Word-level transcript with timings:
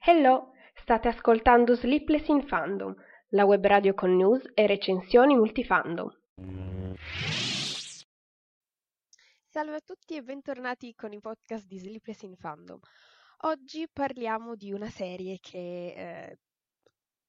Hello, 0.00 0.52
state 0.74 1.08
ascoltando 1.08 1.74
Sleepless 1.74 2.28
in 2.28 2.46
Fandom, 2.46 2.94
la 3.28 3.46
web 3.46 3.64
radio 3.64 3.94
con 3.94 4.14
news 4.14 4.42
e 4.52 4.66
recensioni 4.66 5.34
multifandom. 5.34 6.10
Salve 9.48 9.76
a 9.76 9.80
tutti 9.82 10.14
e 10.14 10.22
bentornati 10.22 10.94
con 10.94 11.14
i 11.14 11.20
podcast 11.20 11.64
di 11.64 11.78
Sleepless 11.78 12.20
in 12.20 12.36
Fandom. 12.36 12.78
Oggi 13.44 13.88
parliamo 13.90 14.56
di 14.56 14.72
una 14.72 14.90
serie 14.90 15.38
che 15.40 15.94
eh, 15.96 16.38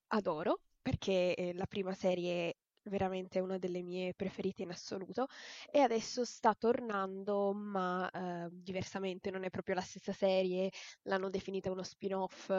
adoro 0.08 0.64
perché 0.82 1.34
è 1.34 1.54
la 1.54 1.66
prima 1.66 1.94
serie 1.94 2.58
veramente 2.86 3.40
una 3.40 3.58
delle 3.58 3.82
mie 3.82 4.14
preferite 4.14 4.64
in 4.64 4.72
assoluto 4.72 5.28
e 5.72 5.80
adesso 5.80 6.26
sta 6.26 6.54
tornando 6.54 7.54
ma 7.54 8.10
eh, 8.10 8.50
diversamente 8.52 9.32
non 9.32 9.44
è 9.44 9.50
proprio 9.50 9.76
la 9.76 9.82
stessa 9.82 10.14
serie 10.14 10.72
l'hanno 11.04 11.30
definita 11.30 11.72
uno 11.72 11.84
spin-off 11.84 12.52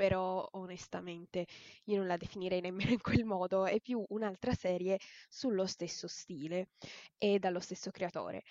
però 0.00 0.48
onestamente 0.52 1.44
io 1.84 1.98
non 1.98 2.06
la 2.06 2.16
definirei 2.16 2.62
nemmeno 2.62 2.90
in 2.90 3.00
quel 3.02 3.24
modo 3.26 3.66
è 3.66 3.80
più 3.80 4.02
un'altra 4.08 4.54
serie 4.54 4.98
sullo 5.28 5.66
stesso 5.66 6.08
stile 6.08 6.68
e 7.18 7.38
dallo 7.38 7.60
stesso 7.60 7.90
creatore. 7.90 8.42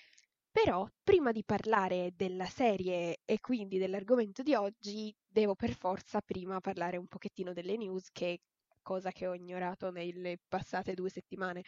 Però 0.52 0.88
prima 1.04 1.32
di 1.32 1.44
parlare 1.44 2.12
della 2.16 2.46
serie 2.46 3.20
e 3.26 3.40
quindi 3.40 3.80
dell'argomento 3.80 4.44
di 4.44 4.54
oggi 4.54 5.12
devo 5.28 5.56
per 5.56 5.74
forza 5.74 6.22
prima 6.22 6.60
parlare 6.60 6.98
un 6.98 7.08
pochettino 7.08 7.52
delle 7.54 7.78
news 7.78 8.12
che 8.12 8.42
cosa 8.82 9.12
che 9.12 9.28
ho 9.28 9.34
ignorato 9.34 9.92
nelle 9.92 10.40
passate 10.48 10.94
due 10.94 11.10
settimane. 11.10 11.64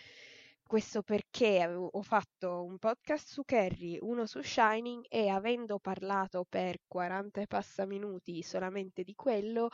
Questo 0.71 1.01
perché 1.01 1.65
ho 1.65 2.01
fatto 2.01 2.63
un 2.63 2.77
podcast 2.77 3.27
su 3.27 3.43
Carrie, 3.43 3.97
uno 4.01 4.25
su 4.25 4.41
Shining 4.41 5.03
e 5.09 5.27
avendo 5.27 5.79
parlato 5.79 6.45
per 6.47 6.77
40 6.87 7.41
e 7.41 7.47
passa 7.47 7.85
minuti 7.85 8.41
solamente 8.41 9.03
di 9.03 9.13
quello, 9.13 9.69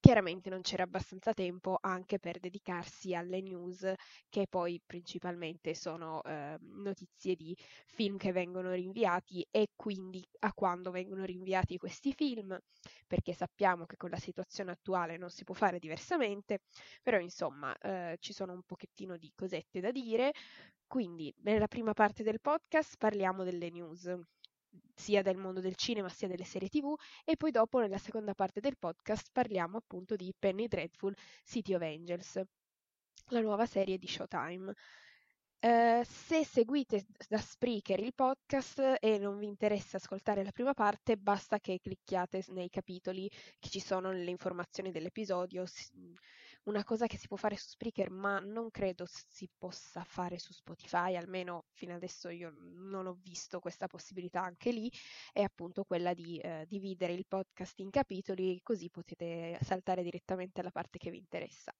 Chiaramente 0.00 0.48
non 0.48 0.60
c'era 0.62 0.84
abbastanza 0.84 1.34
tempo 1.34 1.76
anche 1.80 2.18
per 2.20 2.38
dedicarsi 2.38 3.14
alle 3.14 3.40
news 3.40 3.92
che 4.28 4.46
poi 4.48 4.80
principalmente 4.86 5.74
sono 5.74 6.22
eh, 6.22 6.56
notizie 6.60 7.34
di 7.34 7.54
film 7.86 8.16
che 8.16 8.30
vengono 8.32 8.72
rinviati 8.72 9.46
e 9.50 9.70
quindi 9.74 10.24
a 10.40 10.52
quando 10.52 10.92
vengono 10.92 11.24
rinviati 11.24 11.76
questi 11.78 12.12
film, 12.12 12.56
perché 13.08 13.34
sappiamo 13.34 13.86
che 13.86 13.96
con 13.96 14.10
la 14.10 14.18
situazione 14.18 14.70
attuale 14.70 15.16
non 15.16 15.30
si 15.30 15.42
può 15.44 15.54
fare 15.54 15.78
diversamente, 15.80 16.60
però 17.02 17.18
insomma 17.18 17.76
eh, 17.78 18.16
ci 18.20 18.32
sono 18.32 18.52
un 18.52 18.62
pochettino 18.62 19.16
di 19.16 19.32
cosette 19.34 19.80
da 19.80 19.90
dire. 19.90 20.32
Quindi 20.86 21.34
nella 21.42 21.66
prima 21.68 21.92
parte 21.92 22.22
del 22.22 22.40
podcast 22.40 22.96
parliamo 22.96 23.44
delle 23.44 23.68
news 23.68 24.16
sia 24.94 25.22
del 25.22 25.36
mondo 25.36 25.60
del 25.60 25.76
cinema 25.76 26.08
sia 26.08 26.28
delle 26.28 26.44
serie 26.44 26.68
tv 26.68 26.94
e 27.24 27.36
poi 27.36 27.50
dopo 27.50 27.78
nella 27.78 27.98
seconda 27.98 28.34
parte 28.34 28.60
del 28.60 28.76
podcast 28.78 29.28
parliamo 29.32 29.76
appunto 29.76 30.16
di 30.16 30.34
Penny 30.36 30.66
Dreadful 30.66 31.14
City 31.44 31.74
of 31.74 31.82
Angels, 31.82 32.40
la 33.28 33.40
nuova 33.40 33.66
serie 33.66 33.98
di 33.98 34.06
Showtime. 34.06 34.72
Uh, 35.60 36.04
se 36.04 36.44
seguite 36.44 37.04
da 37.28 37.38
Spreaker 37.38 37.98
il 37.98 38.14
podcast 38.14 38.98
e 39.00 39.18
non 39.18 39.38
vi 39.38 39.46
interessa 39.46 39.96
ascoltare 39.96 40.44
la 40.44 40.52
prima 40.52 40.72
parte, 40.72 41.16
basta 41.16 41.58
che 41.58 41.80
clicchiate 41.80 42.44
nei 42.48 42.68
capitoli 42.68 43.28
che 43.58 43.68
ci 43.68 43.80
sono 43.80 44.12
nelle 44.12 44.30
informazioni 44.30 44.92
dell'episodio 44.92 45.64
una 46.68 46.84
cosa 46.84 47.06
che 47.06 47.16
si 47.16 47.26
può 47.26 47.36
fare 47.36 47.56
su 47.56 47.68
Spreaker, 47.68 48.10
ma 48.10 48.38
non 48.40 48.70
credo 48.70 49.06
si 49.06 49.48
possa 49.56 50.04
fare 50.04 50.38
su 50.38 50.52
Spotify, 50.52 51.16
almeno 51.16 51.64
fino 51.72 51.94
adesso 51.94 52.28
io 52.28 52.52
non 52.58 53.06
ho 53.06 53.18
visto 53.22 53.58
questa 53.58 53.86
possibilità 53.86 54.42
anche 54.42 54.70
lì, 54.70 54.90
è 55.32 55.42
appunto 55.42 55.84
quella 55.84 56.12
di 56.12 56.38
eh, 56.38 56.66
dividere 56.68 57.14
il 57.14 57.24
podcast 57.26 57.78
in 57.80 57.90
capitoli, 57.90 58.60
così 58.62 58.90
potete 58.90 59.58
saltare 59.62 60.02
direttamente 60.02 60.60
alla 60.60 60.70
parte 60.70 60.98
che 60.98 61.10
vi 61.10 61.18
interessa. 61.18 61.72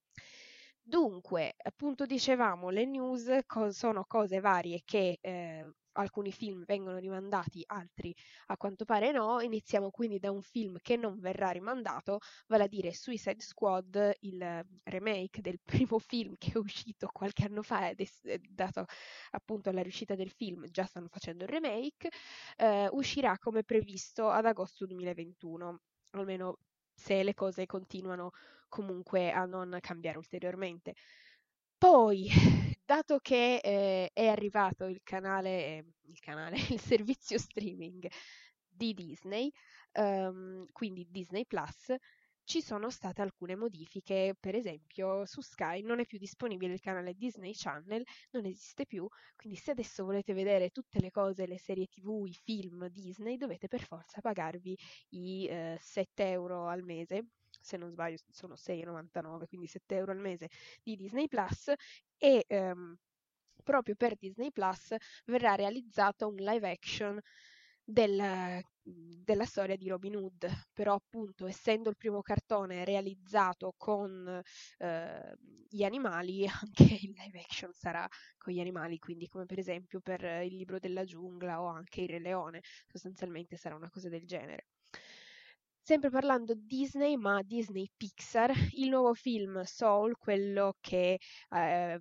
Dunque, 0.91 1.55
appunto 1.65 2.07
dicevamo, 2.07 2.71
le 2.71 2.87
news 2.87 3.41
co- 3.47 3.71
sono 3.73 4.05
cose 4.07 4.41
varie 4.41 4.81
che 4.87 5.19
eh, 5.21 5.71
alcuni 5.93 6.33
film 6.33 6.65
vengono 6.65 6.97
rimandati, 6.97 7.63
altri 7.67 8.15
a 8.47 8.57
quanto 8.57 8.85
pare 8.87 9.13
no. 9.13 9.41
Iniziamo 9.43 9.91
quindi 9.91 10.19
da 10.19 10.31
un 10.31 10.41
film 10.41 10.79
che 10.81 10.97
non 10.97 11.19
verrà 11.21 11.51
rimandato, 11.51 12.19
vale 12.47 12.63
a 12.65 12.69
dire 12.69 12.95
Suicide 12.95 13.41
Squad, 13.41 14.13
il 14.21 14.65
remake 14.85 15.43
del 15.43 15.61
primo 15.87 15.99
film 15.99 16.35
che 16.39 16.53
è 16.53 16.57
uscito 16.59 17.09
qualche 17.13 17.45
anno 17.45 17.63
fa 17.63 17.91
ed 17.91 18.01
è 18.23 18.39
dato 18.49 18.87
appunto 19.33 19.69
alla 19.69 19.83
riuscita 19.83 20.15
del 20.15 20.31
film, 20.31 20.65
già 20.71 20.85
stanno 20.85 21.09
facendo 21.09 21.45
il 21.45 21.51
remake, 21.51 22.09
eh, 22.57 22.89
uscirà 22.93 23.37
come 23.39 23.63
previsto 23.63 24.31
ad 24.31 24.47
agosto 24.47 24.87
2021, 24.87 25.81
almeno 26.13 26.59
se 26.99 27.23
le 27.23 27.35
cose 27.35 27.65
continuano 27.65 28.33
comunque 28.69 29.31
a 29.31 29.45
non 29.45 29.79
cambiare 29.81 30.19
ulteriormente. 30.19 30.95
Poi, 31.79 32.29
dato 32.85 33.19
che 33.21 33.61
eh, 33.63 34.11
è 34.13 34.27
arrivato 34.27 34.87
il 34.87 35.01
canale, 35.05 35.95
il 36.03 36.19
canale, 36.19 36.57
il 36.71 36.81
servizio 36.81 37.39
streaming 37.39 38.11
di 38.67 38.95
Disney, 38.95 39.51
um, 39.95 40.65
quindi 40.73 41.07
Disney 41.09 41.47
Plus, 41.47 41.95
ci 42.49 42.63
sono 42.63 42.89
state 42.89 43.21
alcune 43.21 43.57
modifiche, 43.57 44.35
per 44.41 44.55
esempio 44.55 45.27
su 45.27 45.43
Sky 45.43 45.83
non 45.83 46.01
è 46.01 46.07
più 46.07 46.17
disponibile 46.17 46.73
il 46.73 46.81
canale 46.81 47.13
Disney 47.13 47.53
Channel, 47.55 48.03
non 48.31 48.47
esiste 48.47 48.87
più, 48.87 49.07
quindi 49.37 49.59
se 49.59 49.73
adesso 49.73 50.03
volete 50.03 50.33
vedere 50.33 50.71
tutte 50.71 50.99
le 50.99 51.11
cose, 51.11 51.47
le 51.47 51.59
serie 51.59 51.89
tv, 51.89 52.25
i 52.27 52.33
film 52.33 52.89
Disney, 52.89 53.37
dovete 53.37 53.69
per 53.69 53.83
forza 53.83 54.23
pagarvi 54.23 54.75
i 55.11 55.47
eh, 55.47 55.77
7 55.79 56.31
euro 56.31 56.69
al 56.69 56.83
mese, 56.85 57.27
se 57.61 57.77
non 57.77 57.91
sbaglio 57.91 58.17
sono 58.31 58.55
6,99, 58.55 59.47
quindi 59.47 59.67
7 59.67 59.97
euro 59.97 60.13
al 60.13 60.19
mese 60.19 60.49
di 60.83 60.97
Disney 60.97 61.29
Plus 61.29 61.71
e 62.17 62.45
ehm, 62.49 62.97
proprio 63.63 63.95
per 63.95 64.17
Disney 64.17 64.51
Plus 64.53 64.95
verrà 65.27 65.55
realizzato 65.55 66.29
un 66.29 66.37
live 66.37 66.71
action 66.71 67.21
del, 67.91 68.63
della 68.83 69.45
storia 69.47 69.77
di 69.77 69.89
Robin 69.89 70.17
Hood, 70.17 70.47
però 70.75 70.95
appunto 70.95 71.47
essendo 71.47 71.89
il 71.89 71.97
primo 71.97 72.21
cartone 72.21 72.85
realizzato 72.85 73.73
con 73.77 74.43
eh, 74.79 75.37
gli 75.69 75.83
animali, 75.83 76.47
anche 76.49 76.83
il 76.83 77.15
live 77.17 77.41
action 77.41 77.73
sarà 77.73 78.07
con 78.37 78.53
gli 78.53 78.61
animali, 78.61 78.99
quindi 78.99 79.27
come 79.29 79.47
per 79.47 79.59
esempio 79.59 80.01
per 80.01 80.23
il 80.45 80.55
libro 80.55 80.79
della 80.79 81.05
giungla 81.05 81.63
o 81.63 81.67
anche 81.67 82.03
il 82.03 82.09
Re 82.11 82.19
Leone, 82.19 82.61
sostanzialmente 82.87 83.57
sarà 83.57 83.75
una 83.75 83.91
cosa 83.91 84.09
del 84.11 84.27
genere. 84.27 84.67
Sempre 85.89 86.11
parlando 86.11 86.53
Disney, 86.55 87.17
ma 87.17 87.41
Disney 87.41 87.89
Pixar, 87.97 88.53
il 88.77 88.91
nuovo 88.91 89.15
film 89.15 89.63
Soul, 89.63 90.19
quello 90.19 90.77
che 90.81 91.19
eh, 91.49 92.01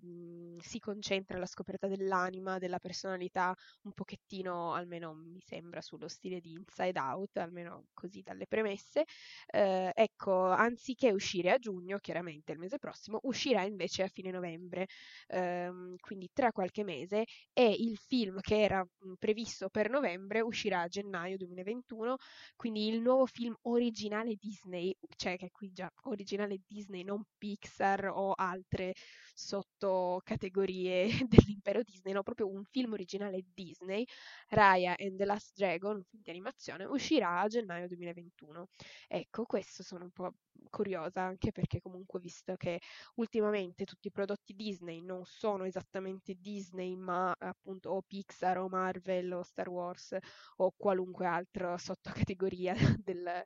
si 0.59 0.79
concentra 0.79 1.37
alla 1.37 1.45
scoperta 1.45 1.87
dell'anima, 1.87 2.57
della 2.57 2.79
personalità, 2.79 3.55
un 3.83 3.93
pochettino, 3.93 4.73
almeno 4.73 5.13
mi 5.13 5.39
sembra, 5.39 5.79
sullo 5.79 6.09
stile 6.09 6.41
di 6.41 6.51
Inside 6.51 6.99
Out, 6.99 7.37
almeno 7.37 7.85
così 7.93 8.21
dalle 8.21 8.45
premesse. 8.45 9.05
Eh, 9.45 9.91
ecco, 9.93 10.47
anziché 10.47 11.13
uscire 11.13 11.51
a 11.51 11.57
giugno, 11.57 11.97
chiaramente 11.99 12.51
il 12.51 12.59
mese 12.59 12.79
prossimo, 12.79 13.19
uscirà 13.23 13.63
invece 13.63 14.03
a 14.03 14.09
fine 14.09 14.31
novembre, 14.31 14.87
ehm, 15.27 15.95
quindi 16.01 16.29
tra 16.33 16.51
qualche 16.51 16.83
mese, 16.83 17.23
e 17.53 17.71
il 17.71 17.95
film 17.95 18.41
che 18.41 18.59
era 18.61 18.85
previsto 19.17 19.69
per 19.69 19.89
novembre 19.89 20.41
uscirà 20.41 20.81
a 20.81 20.87
gennaio 20.87 21.37
2021, 21.37 22.17
quindi 22.57 22.89
il 22.89 22.99
nuovo 22.99 23.25
film 23.25 23.53
originale 23.61 23.75
originale 23.77 24.35
Disney, 24.35 24.95
cioè 25.15 25.37
che 25.37 25.49
qui 25.51 25.71
già 25.71 25.89
originale 26.03 26.59
Disney, 26.67 27.03
non 27.03 27.23
Pixar 27.37 28.09
o 28.13 28.33
altre 28.33 28.93
sottocategorie 29.33 31.07
dell'impero 31.29 31.81
Disney, 31.83 32.13
no, 32.13 32.23
proprio 32.23 32.49
un 32.49 32.63
film 32.65 32.93
originale 32.93 33.43
Disney, 33.53 34.05
Raya 34.49 34.95
and 34.97 35.17
the 35.17 35.25
Last 35.25 35.53
Dragon, 35.55 36.01
film 36.03 36.21
di 36.23 36.29
animazione, 36.29 36.85
uscirà 36.85 37.41
a 37.41 37.47
gennaio 37.47 37.87
2021. 37.87 38.67
Ecco, 39.07 39.45
questo 39.45 39.83
sono 39.83 40.05
un 40.05 40.11
po' 40.11 40.33
curiosa 40.69 41.21
anche 41.21 41.51
perché 41.51 41.79
comunque 41.79 42.19
visto 42.19 42.55
che 42.55 42.79
ultimamente 43.15 43.85
tutti 43.85 44.07
i 44.07 44.11
prodotti 44.11 44.53
Disney 44.53 45.01
non 45.01 45.23
sono 45.25 45.65
esattamente 45.65 46.35
Disney 46.39 46.95
ma 46.95 47.33
appunto 47.37 47.91
o 47.91 48.01
Pixar 48.01 48.57
o 48.57 48.67
Marvel 48.67 49.31
o 49.33 49.43
Star 49.43 49.69
Wars 49.69 50.15
o 50.57 50.73
qualunque 50.75 51.25
altra 51.25 51.77
sottocategoria 51.77 52.73
del 53.03 53.43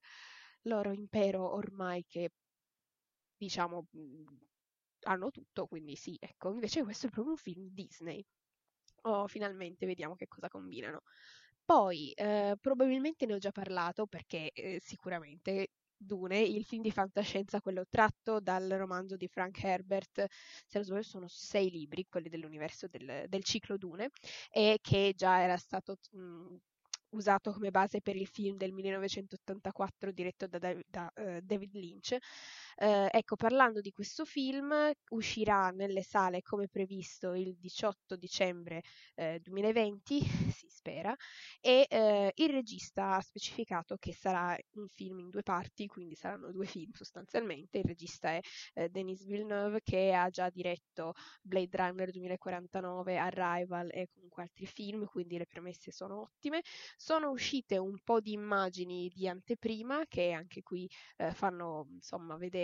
loro 0.63 0.91
impero 0.91 1.53
ormai 1.53 2.03
che 2.07 2.31
diciamo 3.37 3.87
hanno 5.03 5.31
tutto, 5.31 5.65
quindi 5.67 5.95
sì, 5.95 6.15
ecco, 6.19 6.51
invece 6.51 6.83
questo 6.83 7.07
è 7.07 7.09
proprio 7.09 7.33
un 7.33 7.39
film 7.39 7.69
Disney. 7.71 8.23
Oh, 9.03 9.27
finalmente 9.27 9.85
vediamo 9.85 10.15
che 10.15 10.27
cosa 10.27 10.47
combinano. 10.47 11.01
Poi, 11.65 12.11
eh, 12.13 12.55
probabilmente 12.59 13.25
ne 13.25 13.33
ho 13.35 13.37
già 13.39 13.51
parlato 13.51 14.05
perché 14.07 14.51
eh, 14.51 14.79
sicuramente 14.83 15.69
Dune, 15.95 16.39
il 16.41 16.65
film 16.65 16.81
di 16.83 16.91
fantascienza, 16.91 17.61
quello 17.61 17.85
tratto 17.89 18.39
dal 18.39 18.67
romanzo 18.69 19.15
di 19.15 19.27
Frank 19.27 19.63
Herbert, 19.63 20.25
se 20.29 20.77
non 20.77 20.83
sbaglio 20.83 21.01
sono 21.03 21.27
sei 21.27 21.69
libri, 21.71 22.05
quelli 22.09 22.29
dell'universo 22.29 22.87
del, 22.87 23.25
del 23.27 23.43
ciclo 23.43 23.77
Dune, 23.77 24.09
e 24.51 24.79
che 24.81 25.13
già 25.15 25.41
era 25.41 25.57
stato 25.57 25.97
mh, 26.11 26.55
usato 27.11 27.51
come 27.51 27.71
base 27.71 28.01
per 28.01 28.15
il 28.15 28.27
film 28.27 28.57
del 28.57 28.71
1984 28.71 30.11
diretto 30.11 30.47
da, 30.47 30.57
da, 30.57 30.75
da 30.87 31.11
uh, 31.15 31.39
David 31.41 31.73
Lynch. 31.73 32.17
Uh, 32.77 33.07
ecco, 33.11 33.35
parlando 33.35 33.81
di 33.81 33.91
questo 33.91 34.25
film, 34.25 34.73
uscirà 35.09 35.69
nelle 35.69 36.03
sale 36.03 36.41
come 36.41 36.67
previsto 36.67 37.33
il 37.33 37.55
18 37.57 38.15
dicembre 38.15 38.81
uh, 39.15 39.37
2020, 39.41 40.19
si 40.51 40.67
spera, 40.69 41.15
e 41.59 41.87
il 42.35 42.49
regista 42.49 43.15
ha 43.15 43.21
specificato 43.21 43.97
che 43.97 44.13
sarà 44.13 44.57
un 44.75 44.87
film 44.87 45.19
in 45.19 45.29
due 45.29 45.43
parti, 45.43 45.87
quindi 45.87 46.15
saranno 46.15 46.51
due 46.51 46.65
film 46.65 46.91
sostanzialmente. 46.91 47.77
Il 47.79 47.85
regista 47.85 48.31
è 48.31 48.89
Denis 48.89 49.23
Villeneuve 49.25 49.81
che 49.83 50.13
ha 50.13 50.29
già 50.29 50.49
diretto 50.49 51.13
Blade 51.41 51.77
Runner 51.77 52.09
2049, 52.11 53.17
Arrival 53.17 53.89
e 53.91 54.07
comunque 54.13 54.43
altri 54.43 54.65
film, 54.65 55.05
quindi 55.05 55.37
le 55.37 55.45
premesse 55.45 55.91
sono 55.91 56.21
ottime. 56.21 56.61
Sono 56.95 57.29
uscite 57.29 57.77
un 57.77 57.97
po' 58.03 58.19
di 58.19 58.33
immagini 58.33 59.09
di 59.09 59.27
anteprima 59.27 60.05
che 60.07 60.31
anche 60.31 60.61
qui 60.63 60.89
eh, 61.17 61.31
fanno 61.33 61.87
insomma 61.91 62.37
vedere 62.37 62.60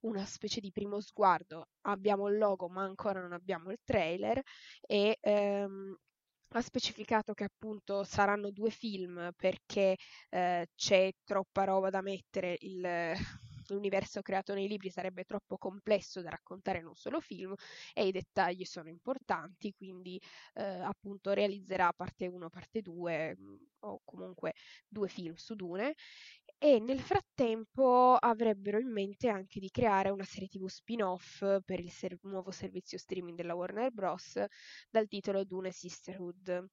una 0.00 0.24
specie 0.24 0.60
di 0.60 0.70
primo 0.72 1.00
sguardo. 1.00 1.68
Abbiamo 1.82 2.28
il 2.28 2.38
logo 2.38 2.68
ma 2.68 2.82
ancora 2.82 3.20
non 3.20 3.32
abbiamo 3.32 3.70
il 3.70 3.78
trailer 3.84 4.40
e 4.80 5.18
ehm, 5.20 5.96
ha 6.52 6.60
specificato 6.62 7.32
che 7.32 7.44
appunto 7.44 8.02
saranno 8.04 8.50
due 8.50 8.70
film 8.70 9.30
perché 9.36 9.96
eh, 10.30 10.66
c'è 10.74 11.12
troppa 11.24 11.64
roba 11.64 11.90
da 11.90 12.00
mettere, 12.02 12.56
il, 12.60 13.14
l'universo 13.74 14.22
creato 14.22 14.54
nei 14.54 14.68
libri 14.68 14.90
sarebbe 14.90 15.24
troppo 15.24 15.56
complesso 15.58 16.22
da 16.22 16.30
raccontare 16.30 16.78
in 16.78 16.86
un 16.86 16.94
solo 16.94 17.20
film 17.20 17.54
e 17.94 18.06
i 18.06 18.12
dettagli 18.12 18.64
sono 18.64 18.88
importanti, 18.88 19.72
quindi 19.72 20.20
eh, 20.54 20.62
appunto 20.62 21.32
realizzerà 21.32 21.92
parte 21.92 22.26
1, 22.26 22.48
parte 22.48 22.80
2 22.82 23.36
mm, 23.38 23.54
o 23.80 24.00
comunque 24.04 24.54
due 24.88 25.08
film 25.08 25.34
su 25.34 25.54
Dune 25.54 25.94
e 26.58 26.78
nel 26.78 27.00
frattempo 27.00 28.16
avrebbero 28.16 28.78
in 28.78 28.92
mente 28.92 29.28
anche 29.28 29.60
di 29.60 29.70
creare 29.70 30.10
una 30.10 30.24
serie 30.24 30.48
TV 30.48 30.66
spin-off 30.66 31.38
per 31.64 31.80
il 31.80 31.90
ser- 31.90 32.18
nuovo 32.22 32.50
servizio 32.50 32.98
streaming 32.98 33.36
della 33.36 33.54
Warner 33.54 33.90
Bros. 33.90 34.42
dal 34.90 35.08
titolo 35.08 35.44
Dune 35.44 35.70
Sisterhood. 35.70 36.68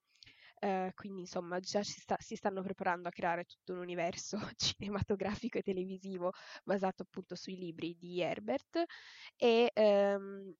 Uh, 0.60 0.90
quindi 0.94 1.20
insomma 1.20 1.60
già 1.60 1.84
si, 1.84 2.00
sta, 2.00 2.16
si, 2.18 2.34
stanno 2.34 2.62
preparando 2.62 3.06
a 3.06 3.12
creare 3.12 3.44
tutto 3.44 3.74
un 3.74 3.78
universo 3.78 4.38
cinematografico 4.56 5.58
e 5.58 5.62
televisivo 5.62 6.32
basato 6.64 7.02
appunto 7.02 7.36
sui 7.36 7.56
libri 7.56 7.96
di 7.96 8.20
Herbert 8.20 8.82
e 9.36 9.70
um, 9.74 10.52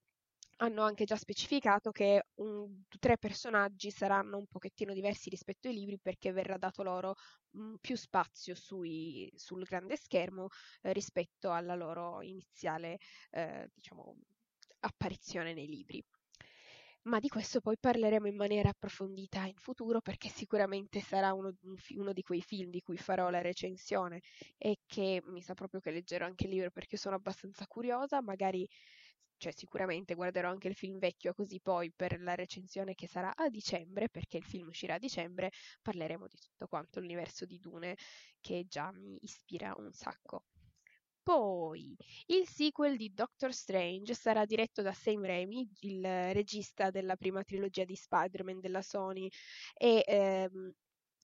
hanno 0.60 0.82
anche 0.82 1.04
già 1.04 1.16
specificato 1.16 1.90
che 1.90 2.26
un, 2.36 2.82
tre 2.98 3.18
personaggi 3.18 3.90
saranno 3.90 4.38
un 4.38 4.46
pochettino 4.46 4.92
diversi 4.92 5.30
rispetto 5.30 5.68
ai 5.68 5.74
libri 5.74 5.98
perché 6.00 6.32
verrà 6.32 6.56
dato 6.56 6.82
loro 6.82 7.14
mh, 7.50 7.60
mm, 7.62 7.74
più 7.80 7.96
spazio 7.96 8.54
sui, 8.54 9.30
sul 9.34 9.64
grande 9.64 9.96
schermo 9.96 10.48
eh, 10.82 10.92
rispetto 10.92 11.52
alla 11.52 11.74
loro 11.74 12.22
iniziale 12.22 12.98
eh, 13.30 13.68
diciamo, 13.74 14.16
apparizione 14.80 15.54
nei 15.54 15.66
libri 15.66 16.04
ma 17.02 17.18
di 17.20 17.28
questo 17.28 17.60
poi 17.60 17.76
parleremo 17.78 18.26
in 18.26 18.36
maniera 18.36 18.68
approfondita 18.70 19.44
in 19.46 19.56
futuro 19.56 20.00
perché 20.00 20.28
sicuramente 20.28 21.00
sarà 21.00 21.32
uno, 21.32 21.52
uno, 21.96 22.12
di 22.12 22.22
quei 22.22 22.42
film 22.42 22.70
di 22.70 22.82
cui 22.82 22.96
farò 22.98 23.30
la 23.30 23.40
recensione 23.40 24.20
e 24.56 24.78
che 24.86 25.22
mi 25.26 25.40
sa 25.42 25.54
proprio 25.54 25.80
che 25.80 25.90
leggerò 25.90 26.26
anche 26.26 26.44
il 26.44 26.50
libro 26.50 26.70
perché 26.70 26.96
sono 26.96 27.16
abbastanza 27.16 27.66
curiosa, 27.66 28.20
magari 28.20 28.68
cioè 29.38 29.52
sicuramente 29.52 30.14
guarderò 30.14 30.50
anche 30.50 30.68
il 30.68 30.74
film 30.74 30.98
vecchio 30.98 31.32
così 31.32 31.60
poi 31.60 31.92
per 31.94 32.20
la 32.20 32.34
recensione 32.34 32.94
che 32.94 33.06
sarà 33.06 33.32
a 33.34 33.48
dicembre, 33.48 34.08
perché 34.08 34.36
il 34.36 34.44
film 34.44 34.68
uscirà 34.68 34.94
a 34.94 34.98
dicembre, 34.98 35.50
parleremo 35.80 36.26
di 36.26 36.36
tutto 36.38 36.66
quanto 36.66 37.00
l'universo 37.00 37.46
di 37.46 37.58
Dune 37.58 37.96
che 38.40 38.66
già 38.68 38.90
mi 38.92 39.16
ispira 39.22 39.74
un 39.78 39.92
sacco. 39.92 40.44
Poi 41.28 41.94
il 42.28 42.48
sequel 42.48 42.96
di 42.96 43.12
Doctor 43.12 43.52
Strange 43.52 44.14
sarà 44.14 44.46
diretto 44.46 44.80
da 44.80 44.94
Sam 44.94 45.26
Raimi, 45.26 45.68
il 45.80 46.02
regista 46.32 46.88
della 46.88 47.16
prima 47.16 47.42
trilogia 47.42 47.84
di 47.84 47.94
Spider-Man 47.94 48.60
della 48.60 48.80
Sony. 48.80 49.28
E 49.74 50.02
ehm, 50.06 50.72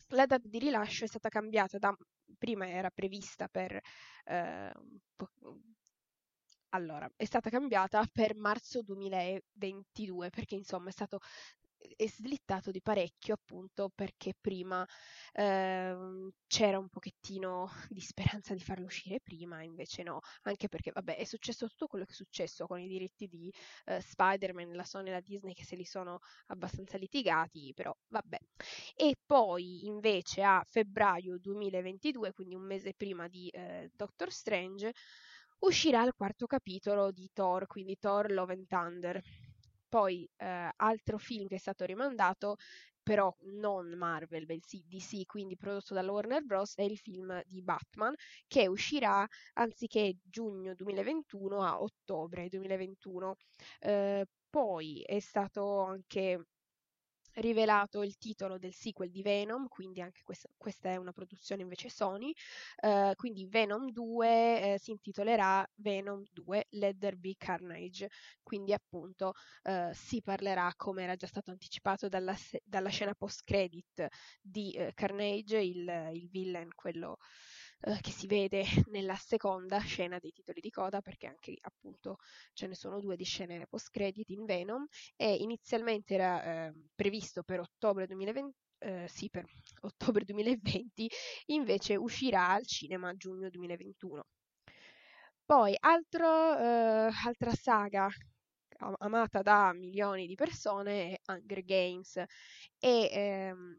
la 0.09 0.27
data 0.27 0.47
di 0.47 0.59
rilascio 0.59 1.05
è 1.05 1.07
stata 1.07 1.31
cambiata 1.31 1.79
da 1.79 1.97
prima 2.37 2.69
era 2.69 2.91
prevista 2.91 3.49
per 3.49 3.81
eh, 4.25 4.73
allora, 6.75 7.11
è 7.17 7.25
stata 7.25 7.49
cambiata 7.49 8.05
per 8.13 8.35
marzo 8.37 8.83
2022 8.83 10.29
perché 10.29 10.57
insomma 10.57 10.89
è 10.91 10.93
stato 10.93 11.21
è 11.97 12.07
slittato 12.07 12.71
di 12.71 12.81
parecchio 12.81 13.35
appunto 13.35 13.91
perché 13.95 14.35
prima 14.41 14.87
ehm, 15.33 16.31
c'era 16.47 16.79
un 16.79 16.89
pochettino 16.89 17.69
di 17.91 18.01
speranza 18.01 18.55
di 18.55 18.61
farlo 18.61 18.87
uscire 18.87 19.21
prima, 19.21 19.63
invece 19.63 20.03
no, 20.03 20.21
anche 20.43 20.69
perché 20.69 20.91
vabbè 20.93 21.17
è 21.17 21.25
successo 21.25 21.67
tutto 21.69 21.87
quello 21.87 22.05
che 22.05 22.13
è 22.13 22.15
successo 22.15 22.67
con 22.67 22.81
i 22.81 22.89
diritti 22.89 23.27
di 23.29 23.53
eh, 23.87 24.01
Spider-Man, 24.01 24.73
la 24.75 24.85
Sony 24.85 25.09
e 25.09 25.13
la 25.13 25.21
Disney 25.21 25.55
che 25.55 25.65
se 25.65 25.77
li 25.77 25.85
sono 25.85 26.21
abbastanza 26.47 26.97
litigati, 26.97 27.73
però 27.75 27.95
vabbè. 28.09 28.39
E 28.97 29.17
poi 29.25 29.87
invece 29.87 30.43
a 30.43 30.65
febbraio 30.69 31.39
2022, 31.39 32.33
quindi 32.33 32.55
un 32.55 32.63
mese 32.67 32.95
prima 32.95 33.29
di 33.29 33.49
eh, 33.49 33.91
Doctor 33.95 34.31
Strange, 34.33 34.93
uscirà 35.61 36.05
il 36.05 36.15
quarto 36.15 36.47
capitolo 36.47 37.11
di 37.11 37.31
Thor, 37.33 37.67
quindi 37.67 37.97
Thor 37.99 38.31
Love 38.31 38.53
and 38.53 38.67
Thunder. 38.67 39.21
Poi 39.95 40.29
eh, 40.39 40.71
altro 40.75 41.19
film 41.19 41.47
che 41.47 41.55
è 41.55 41.59
stato 41.59 41.85
rimandato, 41.85 42.57
però 43.01 43.33
non 43.43 43.91
Marvel, 43.91 44.45
bensì 44.45 44.83
DC, 44.89 45.25
quindi 45.25 45.57
prodotto 45.57 45.95
dalla 45.95 46.11
Warner 46.11 46.43
Bros., 46.43 46.75
è 46.75 46.83
il 46.83 46.99
film 46.99 47.41
di 47.47 47.63
Batman, 47.63 48.13
che 48.49 48.67
uscirà 48.67 49.25
anziché 49.53 50.17
giugno 50.21 50.75
2021 50.75 51.63
a 51.63 51.81
ottobre 51.81 52.49
2021. 52.49 53.37
Eh, 53.79 54.27
poi 54.51 55.01
è 55.07 55.21
stato 55.21 55.79
anche 55.83 56.45
rivelato 57.35 58.03
il 58.03 58.17
titolo 58.19 58.59
del 58.59 58.73
sequel 58.73 59.11
di 59.11 59.23
Venom, 59.23 59.69
quindi 59.69 60.01
anche 60.01 60.23
questa, 60.23 60.49
questa 60.57 60.91
è 60.91 60.97
una 60.97 61.13
produzione 61.13 61.63
invece 61.63 61.89
Sony, 61.89 62.33
uh, 62.83 63.15
quindi 63.15 63.47
Venom 63.47 63.91
2 63.91 64.75
eh, 64.75 64.79
si 64.79 64.91
intitolerà 64.91 65.67
Venom 65.77 66.23
2 66.33 66.67
Let 66.71 66.99
There 66.99 67.17
Be 67.17 67.35
Carnage, 67.37 68.09
quindi 68.43 68.73
appunto 68.73 69.35
uh, 69.65 69.93
si 69.93 70.23
parlerà, 70.23 70.73
come 70.77 71.03
era 71.05 71.17
già 71.17 71.27
stato 71.27 71.51
anticipato 71.51 72.09
dalla, 72.09 72.37
dalla 72.63 72.89
scena 72.89 73.15
post-credit 73.15 74.07
di 74.41 74.75
uh, 74.79 74.91
Carnage, 74.95 75.59
il, 75.59 76.11
il 76.13 76.29
villain, 76.31 76.69
quello 76.75 77.19
eh, 77.81 77.99
che 78.01 78.11
si 78.11 78.27
vede 78.27 78.65
nella 78.91 79.17
seconda 79.17 79.79
scena 79.81 80.19
dei 80.19 80.33
titoli 80.33 80.61
di 80.61 80.71
coda, 80.71 81.01
perché 81.01 81.27
anche 81.27 81.57
appunto 81.61 82.17
ce 82.53 82.67
ne 82.67 82.75
sono 82.75 83.01
due 83.01 83.17
di 83.17 83.25
scene 83.25 83.67
post-credit 83.67 84.29
in 84.31 84.45
Venom, 84.45 84.87
e 85.17 85.35
inizialmente 85.37 86.15
era 86.15 86.67
eh, 86.67 86.73
previsto 86.95 87.43
per 87.43 87.61
ottobre 87.61 88.07
2020. 88.07 88.57
Eh, 88.79 89.07
sì, 89.09 89.31
per 89.31 89.45
ottobre 89.83 90.25
2020, 90.25 91.09
invece 91.47 91.97
uscirà 91.97 92.51
al 92.51 92.67
cinema 92.67 93.09
a 93.09 93.17
giugno 93.17 93.49
2021. 93.49 94.25
Poi, 95.47 95.75
altro, 95.81 96.27
eh, 96.59 97.11
altra 97.25 97.53
saga 97.53 98.09
amata 98.99 99.43
da 99.43 99.73
milioni 99.73 100.27
di 100.27 100.35
persone 100.35 101.13
è 101.13 101.33
Hunger 101.33 101.63
Games 101.65 102.17
e 102.79 103.09
ehm, 103.13 103.79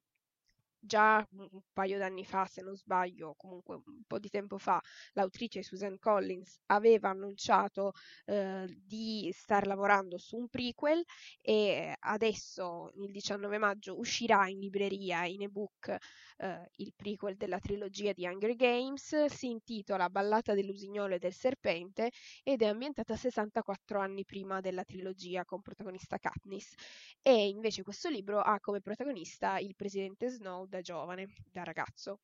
già 0.86 1.26
un 1.32 1.62
paio 1.74 1.98
d'anni 1.98 2.26
fa, 2.26 2.46
se 2.46 2.62
non 2.62 2.76
sbaglio, 2.76 3.34
comunque 3.38 3.76
un 3.76 4.04
po' 4.08 4.20
di 4.20 4.30
tempo 4.30 4.58
fa, 4.58 4.82
l'autrice 5.14 5.64
Susan 5.64 5.98
Collins 6.00 6.60
aveva 6.68 7.10
annunciato 7.10 7.94
eh, 8.26 8.66
di 8.86 9.32
star 9.34 9.68
lavorando 9.68 10.18
su 10.18 10.38
un 10.38 10.48
prequel 10.48 11.04
e 11.42 11.96
adesso 12.00 12.92
il 12.96 13.12
19 13.12 13.58
maggio 13.58 13.98
uscirà 13.98 14.48
in 14.48 14.60
libreria 14.60 15.26
in 15.26 15.44
ebook 15.44 15.98
eh, 16.38 16.70
il 16.78 16.94
prequel 16.96 17.36
della 17.36 17.60
trilogia 17.60 18.14
di 18.14 18.26
Hunger 18.26 18.56
Games, 18.56 19.26
si 19.26 19.50
intitola 19.50 20.10
Ballata 20.10 20.54
dell'usignolo 20.54 21.16
e 21.16 21.20
del 21.20 21.34
serpente 21.34 22.12
ed 22.44 22.62
è 22.62 22.66
ambientata 22.68 23.16
64 23.16 24.00
anni 24.00 24.26
prima 24.26 24.62
della 24.62 24.84
trilogia 24.84 25.46
con 25.46 25.62
protagonista 25.62 26.18
Katniss. 26.18 26.74
E 27.22 27.48
invece 27.48 27.84
questo 27.84 28.10
libro 28.10 28.40
ha 28.42 28.60
come 28.60 28.82
protagonista 28.82 29.58
il 29.58 29.76
presidente 29.76 30.30
Snow 30.30 30.66
da 30.76 30.82
giovane, 30.82 31.28
da 31.52 31.64
ragazzo. 31.64 32.20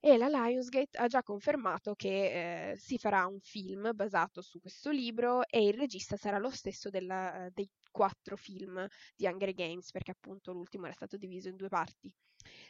E 0.00 0.18
la 0.18 0.28
Lionsgate 0.28 0.98
ha 0.98 1.06
già 1.06 1.22
confermato 1.22 1.94
che 1.94 2.72
eh, 2.72 2.76
si 2.76 2.98
farà 2.98 3.24
un 3.26 3.40
film 3.40 3.90
basato 3.94 4.42
su 4.42 4.60
questo 4.60 4.90
libro 4.90 5.46
e 5.48 5.66
il 5.66 5.72
regista 5.72 6.16
sarà 6.18 6.36
lo 6.36 6.50
stesso 6.50 6.90
della, 6.90 7.48
dei 7.54 7.66
quattro 7.90 8.36
film 8.36 8.86
di 9.16 9.24
Hunger 9.26 9.54
Games, 9.54 9.90
perché 9.90 10.10
appunto 10.10 10.52
l'ultimo 10.52 10.84
era 10.84 10.94
stato 10.94 11.16
diviso 11.16 11.48
in 11.48 11.56
due 11.56 11.68
parti. 11.68 12.14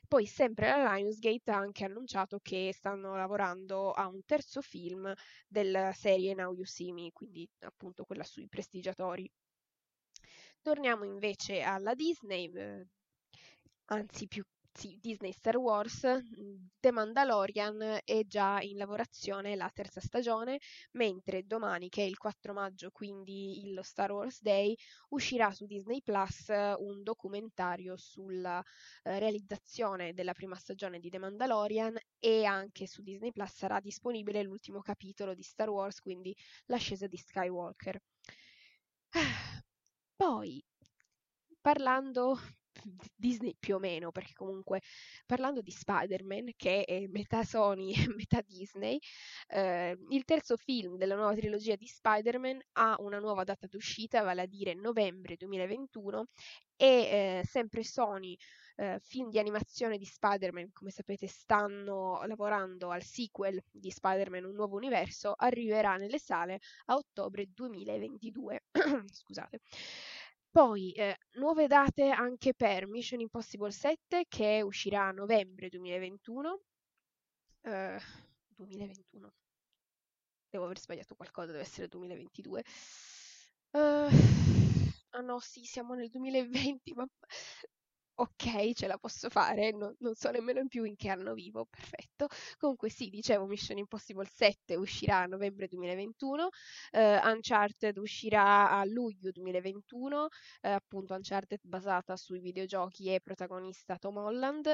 Poi 0.06 0.26
sempre 0.26 0.68
la 0.68 0.94
Lionsgate 0.94 1.50
ha 1.50 1.56
anche 1.56 1.84
annunciato 1.84 2.38
che 2.40 2.72
stanno 2.72 3.16
lavorando 3.16 3.90
a 3.90 4.06
un 4.06 4.24
terzo 4.24 4.60
film 4.62 5.12
della 5.48 5.92
serie 5.92 6.34
Now 6.34 6.52
You 6.54 6.64
See 6.64 6.92
Me, 6.92 7.10
quindi 7.12 7.48
appunto 7.60 8.04
quella 8.04 8.22
sui 8.22 8.46
prestigiatori. 8.46 9.28
Torniamo 10.62 11.04
invece 11.04 11.62
alla 11.62 11.94
Disney, 11.94 12.48
eh, 12.54 12.86
anzi 13.86 14.28
più 14.28 14.44
sì, 14.76 14.98
Disney 15.00 15.32
Star 15.32 15.56
Wars, 15.56 16.04
mm, 16.04 16.66
The 16.80 16.90
Mandalorian 16.90 18.00
è 18.04 18.24
già 18.26 18.60
in 18.60 18.76
lavorazione 18.76 19.54
la 19.54 19.70
terza 19.72 20.00
stagione, 20.00 20.58
mentre 20.92 21.44
domani, 21.44 21.88
che 21.88 22.02
è 22.02 22.06
il 22.06 22.18
4 22.18 22.52
maggio, 22.52 22.90
quindi 22.90 23.72
lo 23.72 23.82
Star 23.82 24.10
Wars 24.10 24.42
Day, 24.42 24.74
uscirà 25.10 25.52
su 25.52 25.66
Disney 25.66 26.02
Plus 26.02 26.48
un 26.48 27.02
documentario 27.02 27.96
sulla 27.96 28.60
eh, 29.04 29.18
realizzazione 29.20 30.12
della 30.12 30.32
prima 30.34 30.56
stagione 30.56 30.98
di 30.98 31.08
The 31.08 31.18
Mandalorian 31.18 31.96
e 32.18 32.44
anche 32.44 32.86
su 32.86 33.02
Disney 33.02 33.30
Plus 33.30 33.52
sarà 33.54 33.78
disponibile 33.80 34.42
l'ultimo 34.42 34.80
capitolo 34.80 35.34
di 35.34 35.42
Star 35.42 35.68
Wars, 35.70 36.00
quindi 36.00 36.34
l'ascesa 36.66 37.06
di 37.06 37.16
Skywalker. 37.16 38.00
Poi, 40.16 40.64
parlando 41.60 42.38
Disney 43.14 43.54
più 43.58 43.76
o 43.76 43.78
meno, 43.78 44.10
perché 44.10 44.32
comunque 44.34 44.80
parlando 45.26 45.60
di 45.60 45.70
Spider-Man, 45.70 46.52
che 46.56 46.84
è 46.84 47.06
metà 47.06 47.44
Sony 47.44 47.92
e 47.92 48.06
metà 48.14 48.40
Disney, 48.42 48.98
eh, 49.48 49.96
il 50.10 50.24
terzo 50.24 50.56
film 50.56 50.96
della 50.96 51.14
nuova 51.16 51.34
trilogia 51.34 51.76
di 51.76 51.86
Spider-Man 51.86 52.60
ha 52.72 52.96
una 52.98 53.18
nuova 53.18 53.44
data 53.44 53.66
d'uscita, 53.66 54.22
vale 54.22 54.42
a 54.42 54.46
dire 54.46 54.74
novembre 54.74 55.36
2021, 55.36 56.26
e 56.76 56.86
eh, 56.86 57.42
sempre 57.44 57.84
Sony, 57.84 58.36
eh, 58.76 58.98
film 59.00 59.30
di 59.30 59.38
animazione 59.38 59.98
di 59.98 60.04
Spider-Man, 60.04 60.72
come 60.72 60.90
sapete 60.90 61.26
stanno 61.26 62.22
lavorando 62.26 62.90
al 62.90 63.02
sequel 63.02 63.62
di 63.70 63.90
Spider-Man 63.90 64.44
Un 64.44 64.54
nuovo 64.54 64.76
universo, 64.76 65.34
arriverà 65.36 65.96
nelle 65.96 66.18
sale 66.18 66.60
a 66.86 66.94
ottobre 66.96 67.46
2022. 67.52 68.64
Scusate. 69.12 69.60
Poi 70.54 70.92
eh, 70.92 71.18
nuove 71.32 71.66
date 71.66 72.10
anche 72.10 72.54
per 72.54 72.86
Mission 72.86 73.18
Impossible 73.18 73.72
7 73.72 74.26
che 74.28 74.62
uscirà 74.62 75.08
a 75.08 75.10
novembre 75.10 75.68
2021. 75.68 76.60
Eh, 77.62 78.00
2021. 78.54 79.32
Devo 80.48 80.64
aver 80.66 80.78
sbagliato 80.78 81.16
qualcosa, 81.16 81.50
deve 81.50 81.64
essere 81.64 81.88
2022. 81.88 82.64
Uh, 83.72 83.78
eh, 83.78 84.10
ah 85.10 85.20
no, 85.22 85.40
sì, 85.40 85.64
siamo 85.64 85.94
nel 85.94 86.08
2020, 86.08 86.92
ma 86.94 87.04
ok, 88.16 88.72
ce 88.74 88.86
la 88.86 88.96
posso 88.98 89.28
fare, 89.28 89.72
no, 89.72 89.94
non 89.98 90.14
so 90.14 90.30
nemmeno 90.30 90.64
più 90.68 90.84
in 90.84 90.94
che 90.96 91.08
anno 91.08 91.34
vivo, 91.34 91.66
perfetto. 91.66 92.28
Comunque 92.58 92.88
sì, 92.88 93.08
dicevo, 93.08 93.46
Mission 93.46 93.78
Impossible 93.78 94.26
7 94.26 94.76
uscirà 94.76 95.22
a 95.22 95.26
novembre 95.26 95.66
2021, 95.66 96.48
eh, 96.92 97.20
Uncharted 97.24 97.96
uscirà 97.98 98.70
a 98.70 98.84
luglio 98.84 99.30
2021, 99.32 100.28
eh, 100.60 100.70
appunto 100.70 101.14
Uncharted 101.14 101.60
basata 101.62 102.16
sui 102.16 102.38
videogiochi 102.40 103.12
e 103.12 103.20
protagonista 103.20 103.96
Tom 103.98 104.18
Holland, 104.18 104.66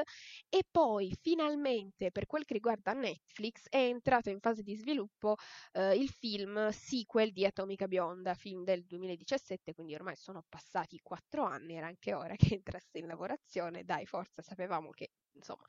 e 0.49 0.63
poi 0.71 1.17
finalmente 1.21 2.11
per 2.11 2.27
quel 2.27 2.45
che 2.45 2.55
riguarda 2.55 2.93
Netflix 2.93 3.69
è 3.69 3.79
entrato 3.79 4.29
in 4.29 4.41
fase 4.41 4.63
di 4.63 4.77
sviluppo 4.77 5.37
eh, 5.73 5.95
il 5.97 6.11
film 6.11 6.69
sequel 6.71 7.33
di 7.33 7.47
Atomica 7.47 7.87
Bionda, 7.87 8.35
film 8.35 8.65
del 8.65 8.85
2017, 8.85 9.73
quindi 9.75 9.95
ormai 9.95 10.17
sono 10.17 10.45
passati 10.49 10.99
quattro 11.03 11.45
anni, 11.45 11.75
era 11.77 11.87
anche 11.87 12.13
ora 12.13 12.35
che 12.37 12.55
entrasse 12.55 12.99
in 12.99 13.07
lavoro 13.07 13.30
lavorazione, 13.31 13.85
dai, 13.85 14.07
forza, 14.07 14.43
sapevamo 14.43 14.91
che 14.91 15.11
insomma 15.35 15.63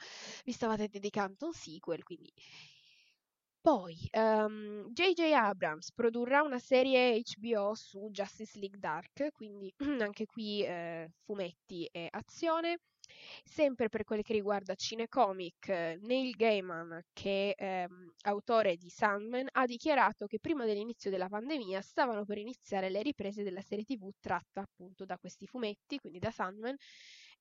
vi 0.43 0.51
stavate 0.51 0.87
dedicando 0.87 1.45
un 1.45 1.53
sequel, 1.53 2.03
quindi 2.03 2.31
poi 3.61 3.95
um, 4.13 4.21
ehm, 4.21 4.91
J.J. 4.91 5.33
Abrams 5.33 5.91
produrrà 5.93 6.41
una 6.41 6.57
serie 6.57 7.21
HBO 7.21 7.75
su 7.75 8.09
Justice 8.09 8.57
League 8.57 8.79
Dark, 8.79 9.31
quindi 9.31 9.71
anche 10.01 10.25
qui 10.25 10.63
eh, 10.63 11.11
fumetti 11.23 11.85
e 11.91 12.07
azione. 12.09 12.79
Sempre 13.43 13.89
per 13.89 14.03
quel 14.03 14.23
che 14.23 14.33
riguarda 14.33 14.73
Cinecomic, 14.73 15.67
Neil 16.01 16.31
Gaiman, 16.35 17.01
che 17.13 17.53
è 17.55 17.83
ehm, 17.83 18.13
autore 18.23 18.77
di 18.77 18.89
Sandman, 18.89 19.47
ha 19.51 19.65
dichiarato 19.65 20.25
che 20.27 20.39
prima 20.39 20.65
dell'inizio 20.65 21.11
della 21.11 21.27
pandemia 21.27 21.81
stavano 21.81 22.25
per 22.25 22.37
iniziare 22.37 22.89
le 22.89 23.01
riprese 23.01 23.43
della 23.43 23.61
serie 23.61 23.83
TV 23.83 24.09
tratta 24.19 24.61
appunto 24.61 25.05
da 25.05 25.17
questi 25.17 25.45
fumetti, 25.45 25.99
quindi 25.99 26.19
da 26.19 26.31
Sandman, 26.31 26.75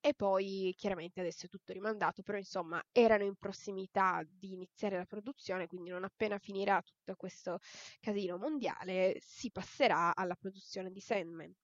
e 0.00 0.14
poi 0.14 0.74
chiaramente 0.76 1.20
adesso 1.20 1.46
è 1.46 1.48
tutto 1.48 1.72
rimandato, 1.72 2.22
però 2.22 2.38
insomma 2.38 2.82
erano 2.92 3.24
in 3.24 3.36
prossimità 3.36 4.22
di 4.28 4.52
iniziare 4.52 4.96
la 4.96 5.04
produzione, 5.04 5.66
quindi 5.66 5.90
non 5.90 6.04
appena 6.04 6.38
finirà 6.38 6.80
tutto 6.82 7.14
questo 7.16 7.58
casino 8.00 8.38
mondiale 8.38 9.18
si 9.20 9.50
passerà 9.50 10.14
alla 10.14 10.36
produzione 10.36 10.90
di 10.90 11.00
Sandman. 11.00 11.54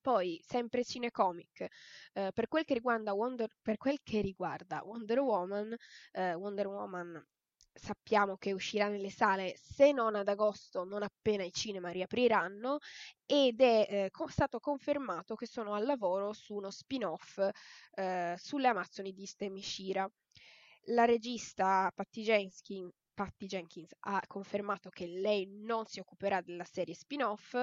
Poi, 0.00 0.38
sempre 0.46 0.84
Cinecomic, 0.84 1.66
eh, 2.12 2.30
per, 2.34 2.46
quel 2.46 2.64
Wonder, 2.82 3.48
per, 3.62 3.78
quel 3.78 3.98
che 4.02 4.20
riguarda 4.20 4.82
Wonder 4.84 5.20
Woman, 5.20 5.74
eh, 6.12 6.34
Wonder 6.34 6.66
Woman 6.66 7.26
sappiamo 7.74 8.36
che 8.36 8.52
uscirà 8.52 8.88
nelle 8.88 9.10
sale 9.10 9.54
se 9.56 9.92
non 9.92 10.14
ad 10.14 10.28
agosto, 10.28 10.84
non 10.84 11.02
appena 11.02 11.42
i 11.44 11.52
cinema 11.52 11.90
riapriranno 11.90 12.78
ed 13.26 13.60
è 13.60 13.86
eh, 13.88 14.10
co- 14.10 14.28
stato 14.28 14.60
confermato 14.60 15.34
che 15.34 15.46
sono 15.46 15.74
al 15.74 15.84
lavoro 15.84 16.32
su 16.32 16.54
uno 16.54 16.70
spin-off 16.70 17.38
eh, 17.94 18.34
sulle 18.38 18.68
Amazzoni 18.68 19.12
di 19.12 19.26
Stemishira. 19.26 20.08
La 20.88 21.04
regista 21.04 21.90
Patty 21.94 22.22
Jenkins, 22.22 22.92
Patty 23.14 23.46
Jenkins 23.46 23.94
ha 24.00 24.20
confermato 24.26 24.90
che 24.90 25.06
lei 25.06 25.46
non 25.48 25.86
si 25.86 26.00
occuperà 26.00 26.40
della 26.40 26.64
serie 26.64 26.94
spin-off, 26.94 27.54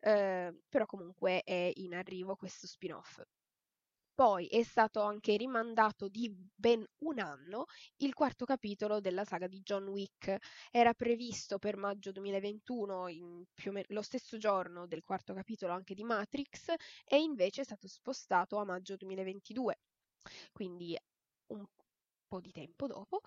eh, 0.00 0.54
però 0.68 0.86
comunque 0.86 1.42
è 1.42 1.72
in 1.76 1.94
arrivo 1.94 2.36
questo 2.36 2.66
spin-off. 2.66 3.20
Poi 4.22 4.46
è 4.46 4.62
stato 4.62 5.02
anche 5.02 5.36
rimandato 5.36 6.06
di 6.06 6.32
ben 6.54 6.86
un 6.98 7.18
anno 7.18 7.64
il 7.96 8.14
quarto 8.14 8.44
capitolo 8.44 9.00
della 9.00 9.24
saga 9.24 9.48
di 9.48 9.60
John 9.62 9.88
Wick. 9.88 10.36
Era 10.70 10.94
previsto 10.94 11.58
per 11.58 11.76
maggio 11.76 12.12
2021, 12.12 13.08
più 13.52 13.70
o 13.70 13.74
meno 13.74 13.86
lo 13.88 14.02
stesso 14.02 14.38
giorno 14.38 14.86
del 14.86 15.02
quarto 15.02 15.34
capitolo 15.34 15.72
anche 15.72 15.94
di 15.94 16.04
Matrix, 16.04 16.72
e 17.04 17.18
invece 17.20 17.62
è 17.62 17.64
stato 17.64 17.88
spostato 17.88 18.58
a 18.58 18.64
maggio 18.64 18.94
2022. 18.94 19.80
Quindi 20.52 20.96
un 21.48 21.66
po' 22.28 22.40
di 22.40 22.52
tempo 22.52 22.86
dopo. 22.86 23.22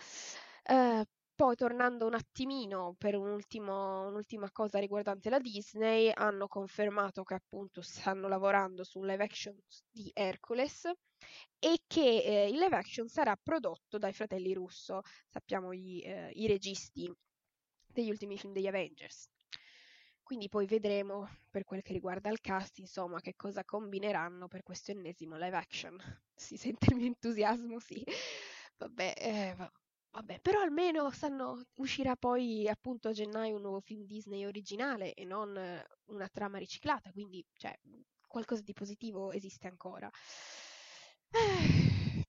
Uh, 0.64 1.04
poi 1.36 1.56
tornando 1.56 2.06
un 2.06 2.14
attimino 2.14 2.96
per 2.98 3.16
un 3.16 3.28
ultimo, 3.30 4.08
un'ultima 4.08 4.50
cosa 4.52 4.80
riguardante 4.80 5.30
la 5.30 5.40
Disney, 5.40 6.10
hanno 6.14 6.48
confermato 6.48 7.24
che 7.24 7.34
appunto 7.34 7.82
stanno 7.82 8.28
lavorando 8.28 8.84
su 8.84 9.00
un 9.00 9.08
live 9.08 9.24
action 9.24 9.58
di 9.92 10.10
Hercules 10.14 10.90
e 11.60 11.80
che 11.88 12.22
eh, 12.24 12.50
il 12.50 12.58
live 12.58 12.76
action 12.76 13.08
sarà 13.08 13.36
prodotto 13.36 13.98
dai 13.98 14.14
fratelli 14.14 14.54
Russo, 14.54 15.02
sappiamo 15.28 15.74
i, 15.74 16.02
eh, 16.02 16.32
i 16.36 16.48
registi 16.48 17.12
degli 17.86 18.10
ultimi 18.10 18.38
film 18.38 18.54
degli 18.54 18.68
Avengers. 18.68 19.30
Quindi 20.24 20.50
poi 20.50 20.66
vedremo 20.66 21.30
per 21.52 21.64
quel 21.64 21.82
che 21.84 21.94
riguarda 21.94 22.30
il 22.30 22.42
cast, 22.42 22.80
insomma, 22.80 23.20
che 23.22 23.36
cosa 23.36 23.64
combineranno 23.64 24.48
per 24.48 24.64
questo 24.64 24.92
ennesimo 24.92 25.38
live 25.38 25.58
action. 25.58 25.98
Si 26.36 26.58
sente 26.58 26.88
il 26.90 26.98
mio 26.98 27.06
entusiasmo, 27.06 27.80
sì. 27.80 28.04
Vabbè, 28.78 29.14
eh, 29.18 29.56
Vabbè, 29.56 29.72
però 30.42 30.62
almeno 30.62 31.12
sanno, 31.12 31.66
uscirà 31.76 32.16
poi 32.16 32.68
appunto 32.70 33.10
a 33.10 33.12
gennaio 33.12 33.56
un 33.56 33.62
nuovo 33.62 33.82
film 33.82 34.06
Disney 34.06 34.46
originale 34.46 35.14
e 35.14 35.26
non 35.26 35.58
eh, 35.58 35.86
una 36.06 36.28
trama 36.30 36.58
riciclata, 36.58 37.12
quindi 37.12 37.44
cioè, 37.54 37.78
qualcosa 38.28 38.62
di 38.62 38.74
positivo 38.74 39.32
esiste 39.32 39.68
ancora. 39.68 40.10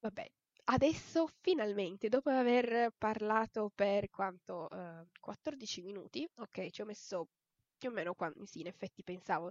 Vabbè, 0.00 0.30
adesso 0.64 1.28
finalmente, 1.40 2.08
dopo 2.08 2.30
aver 2.30 2.92
parlato 2.96 3.70
per 3.74 4.08
quanto? 4.10 4.68
Uh, 4.70 5.06
14 5.20 5.82
minuti, 5.82 6.26
ok, 6.36 6.70
ci 6.70 6.82
ho 6.82 6.84
messo 6.84 7.28
più 7.76 7.88
o 7.90 7.92
meno 7.92 8.14
quando, 8.14 8.44
sì, 8.46 8.60
in 8.60 8.66
effetti 8.68 9.02
pensavo 9.02 9.50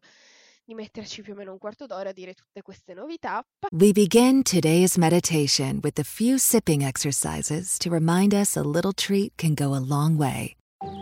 di 0.70 0.76
metterci 0.76 1.24
più 1.24 1.34
o 1.34 1.36
meno 1.36 1.52
un 1.52 1.58
quarto 1.58 1.88
d'ora 1.88 2.10
a 2.10 2.14
dire 2.14 2.36
tutte 2.36 2.62
queste 2.62 2.94
novità. 2.94 3.44
We 3.72 3.92
begin 3.92 4.44
today's 4.44 4.98
meditation 4.98 5.80
with 5.82 5.98
a 5.98 6.04
few 6.04 6.38
sipping 6.38 6.84
exercises 6.84 7.76
to 7.80 7.90
remind 7.90 8.36
us 8.36 8.56
a 8.56 8.62
little 8.62 8.94
treat 8.94 9.34
can 9.36 9.56
go 9.56 9.74
a 9.74 9.82
long 9.82 10.16
way. 10.16 10.56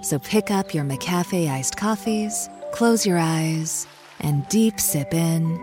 So 0.03 0.19
pick 0.19 0.50
up 0.50 0.74
your 0.74 0.86
McCafe 0.86 1.50
iced 1.50 1.75
coffees, 1.75 2.50
close 2.71 3.05
your 3.05 3.17
eyes, 3.17 3.86
and 4.21 4.47
deep 4.47 4.79
sip 4.79 5.13
in. 5.13 5.59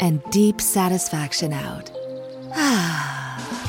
And 0.00 0.20
deep 0.30 0.60
satisfaction 0.60 1.52
out. 1.52 1.92
Ah. 2.52 3.13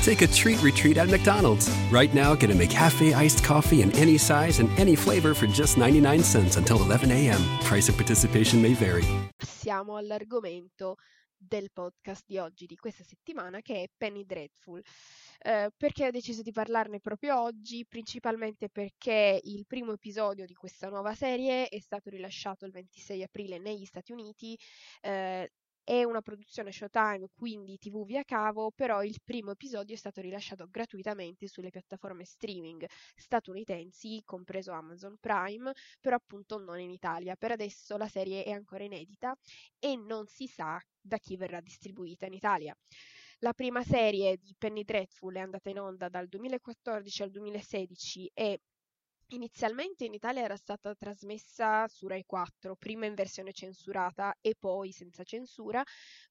Take 0.06 0.22
a 0.22 0.28
treat 0.28 0.62
retreat 0.62 0.98
at 0.98 1.08
McDonald's. 1.08 1.68
Right 1.90 2.14
now, 2.14 2.36
get 2.36 2.50
a 2.50 2.54
McCafe 2.54 3.12
iced 3.12 3.42
coffee 3.42 3.82
in 3.82 3.90
any 3.96 4.16
size 4.16 4.60
and 4.60 4.70
any 4.78 4.94
flavor 4.94 5.34
for 5.34 5.48
just 5.48 5.76
99 5.76 6.22
cents 6.22 6.54
until 6.54 6.80
11 6.80 7.10
a.m. 7.10 7.40
Price 7.64 7.88
of 7.88 7.96
participation 7.96 8.62
may 8.62 8.72
vary. 8.72 9.02
Passiamo 9.36 9.96
all'argomento 9.96 10.94
del 11.36 11.72
podcast 11.72 12.22
di 12.24 12.38
oggi, 12.38 12.66
di 12.66 12.76
questa 12.76 13.02
settimana, 13.02 13.60
che 13.62 13.82
è 13.82 13.86
Penny 13.96 14.24
Dreadful. 14.24 14.80
Uh, 15.44 15.70
perché 15.76 16.06
ho 16.06 16.10
deciso 16.12 16.42
di 16.42 16.52
parlarne 16.52 17.00
proprio 17.00 17.40
oggi? 17.40 17.84
Principalmente 17.84 18.68
perché 18.68 19.40
il 19.42 19.66
primo 19.66 19.92
episodio 19.92 20.46
di 20.46 20.54
questa 20.54 20.88
nuova 20.88 21.16
serie 21.16 21.66
è 21.66 21.80
stato 21.80 22.10
rilasciato 22.10 22.64
il 22.64 22.70
26 22.70 23.24
aprile 23.24 23.58
negli 23.58 23.84
Stati 23.84 24.12
Uniti. 24.12 24.56
Uh, 25.02 25.44
è 25.86 26.02
una 26.02 26.20
produzione 26.20 26.72
Showtime, 26.72 27.28
quindi 27.32 27.78
TV 27.78 28.04
via 28.04 28.24
cavo, 28.24 28.72
però 28.72 29.04
il 29.04 29.20
primo 29.22 29.52
episodio 29.52 29.94
è 29.94 29.96
stato 29.96 30.20
rilasciato 30.20 30.66
gratuitamente 30.68 31.46
sulle 31.46 31.70
piattaforme 31.70 32.24
streaming 32.24 32.84
statunitensi, 33.14 34.20
compreso 34.24 34.72
Amazon 34.72 35.16
Prime, 35.20 35.70
però 36.00 36.16
appunto 36.16 36.58
non 36.58 36.80
in 36.80 36.90
Italia. 36.90 37.36
Per 37.36 37.52
adesso 37.52 37.96
la 37.96 38.08
serie 38.08 38.42
è 38.42 38.50
ancora 38.50 38.82
inedita 38.82 39.38
e 39.78 39.94
non 39.94 40.26
si 40.26 40.48
sa 40.48 40.76
da 41.00 41.18
chi 41.18 41.36
verrà 41.36 41.60
distribuita 41.60 42.26
in 42.26 42.32
Italia. 42.32 42.76
La 43.38 43.52
prima 43.52 43.84
serie 43.84 44.38
di 44.38 44.56
Penny 44.58 44.82
Dreadful 44.82 45.36
è 45.36 45.40
andata 45.40 45.70
in 45.70 45.78
onda 45.78 46.08
dal 46.08 46.26
2014 46.26 47.22
al 47.22 47.30
2016 47.30 48.30
e 48.34 48.60
Inizialmente 49.30 50.04
in 50.04 50.14
Italia 50.14 50.42
era 50.42 50.56
stata 50.56 50.94
trasmessa 50.94 51.88
su 51.88 52.06
Rai 52.06 52.24
4, 52.24 52.76
prima 52.76 53.06
in 53.06 53.14
versione 53.14 53.52
censurata 53.52 54.36
e 54.40 54.54
poi 54.56 54.92
senza 54.92 55.24
censura, 55.24 55.82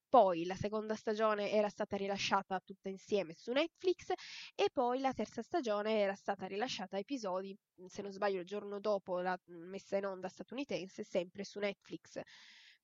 poi 0.08 0.46
la 0.46 0.56
seconda 0.56 0.96
stagione 0.96 1.52
era 1.52 1.68
stata 1.68 1.98
rilasciata 1.98 2.60
tutta 2.64 2.88
insieme 2.88 3.34
su 3.34 3.52
Netflix 3.52 4.12
e 4.56 4.70
poi 4.72 5.00
la 5.02 5.12
terza 5.12 5.42
stagione 5.42 6.00
era 6.00 6.16
stata 6.16 6.46
rilasciata 6.46 6.96
a 6.96 7.00
episodi, 7.00 7.54
se 7.88 8.02
non 8.02 8.12
sbaglio 8.14 8.40
il 8.40 8.46
giorno 8.46 8.80
dopo 8.80 9.20
la 9.20 9.38
messa 9.48 9.98
in 9.98 10.06
onda 10.06 10.30
statunitense, 10.30 11.04
sempre 11.04 11.44
su 11.44 11.60
Netflix. 11.60 12.22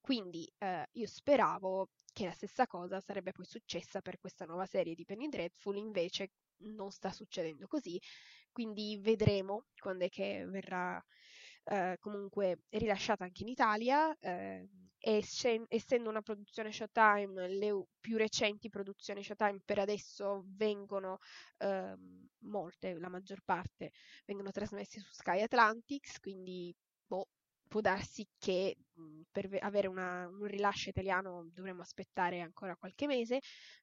Quindi 0.02 0.52
eh, 0.58 0.88
io 0.94 1.08
speravo 1.08 1.90
che 2.12 2.26
la 2.26 2.32
stessa 2.32 2.68
cosa 2.68 3.00
sarebbe 3.00 3.32
poi 3.32 3.46
successa 3.46 4.02
per 4.02 4.20
questa 4.20 4.46
nuova 4.46 4.66
serie 4.66 4.96
di 4.96 5.06
Penny 5.06 5.30
Dreadful, 5.30 5.78
invece 5.78 6.32
non 6.64 6.92
sta 6.92 7.12
succedendo 7.12 7.66
così 7.68 8.00
quindi 8.52 8.98
vedremo 9.02 9.66
quando 9.80 10.06
è 10.06 10.10
che 10.10 10.46
verrà 10.48 11.02
eh, 11.64 11.98
comunque 12.00 12.60
rilasciata 12.70 13.24
anche 13.24 13.44
in 13.44 13.50
Italia. 13.50 14.16
Eh, 14.20 14.68
essendo 15.04 16.10
una 16.10 16.22
produzione 16.22 16.72
Showtime, 16.72 17.48
le 17.48 17.86
più 18.00 18.18
recenti 18.18 18.70
produzioni 18.70 19.24
Showtime 19.24 19.60
per 19.66 19.80
adesso 19.80 20.44
vengono 20.50 21.18
eh, 21.58 21.96
molte, 22.44 23.00
la 23.00 23.10
maggior 23.10 23.42
parte 23.44 23.92
vengono 24.26 24.52
trasmesse 24.52 25.00
su 25.00 25.12
Sky 25.12 25.42
Atlantics, 25.42 26.20
quindi 26.20 26.72
può 27.72 27.80
darsi 27.80 28.28
che 28.38 28.76
mh, 28.96 29.22
per 29.32 29.48
avere 29.62 29.88
una, 29.88 30.28
un 30.28 30.44
rilascio 30.44 30.90
italiano 30.90 31.48
dovremo 31.54 31.82
aspettare 31.82 32.42
ancora 32.42 32.76
qualche 32.76 33.08
mese, 33.08 33.40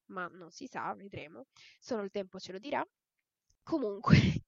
ma 0.08 0.28
non 0.28 0.50
si 0.50 0.66
sa, 0.66 0.94
vedremo. 0.94 1.46
Solo 1.78 2.02
il 2.02 2.10
tempo 2.10 2.38
ce 2.38 2.52
lo 2.52 2.58
dirà. 2.58 2.86
Comunque, 3.62 4.12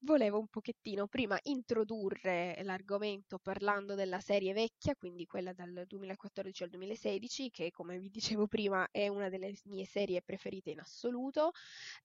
volevo 0.00 0.40
un 0.40 0.48
pochettino 0.48 1.06
prima 1.06 1.38
introdurre 1.44 2.58
l'argomento 2.64 3.38
parlando 3.38 3.94
della 3.94 4.18
serie 4.18 4.52
vecchia, 4.52 4.96
quindi 4.96 5.24
quella 5.26 5.52
dal 5.52 5.84
2014 5.86 6.64
al 6.64 6.70
2016, 6.70 7.50
che 7.50 7.70
come 7.70 7.96
vi 8.00 8.10
dicevo 8.10 8.48
prima 8.48 8.88
è 8.90 9.06
una 9.06 9.28
delle 9.28 9.54
mie 9.66 9.84
serie 9.84 10.20
preferite 10.20 10.70
in 10.70 10.80
assoluto. 10.80 11.52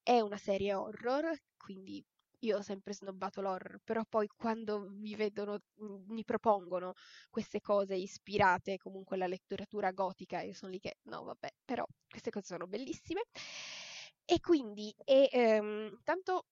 È 0.03 0.19
una 0.19 0.37
serie 0.37 0.75
horror, 0.75 1.35
quindi 1.57 2.03
io 2.43 2.57
ho 2.57 2.61
sempre 2.61 2.93
snobbato 2.93 3.41
l'horror, 3.41 3.79
però 3.83 4.03
poi 4.07 4.27
quando 4.27 4.87
mi 4.89 5.15
vedono, 5.15 5.59
mi 6.07 6.23
propongono 6.23 6.93
queste 7.29 7.61
cose 7.61 7.95
ispirate 7.95 8.77
comunque 8.77 9.15
alla 9.15 9.27
letteratura 9.27 9.91
gotica, 9.91 10.41
io 10.41 10.53
sono 10.53 10.71
lì 10.71 10.79
che 10.79 10.97
no, 11.03 11.23
vabbè, 11.23 11.49
però 11.65 11.85
queste 12.09 12.31
cose 12.31 12.47
sono 12.47 12.67
bellissime. 12.67 13.21
E 14.25 14.39
quindi, 14.39 14.93
e, 15.03 15.29
ehm, 15.31 15.99
tanto 16.03 16.45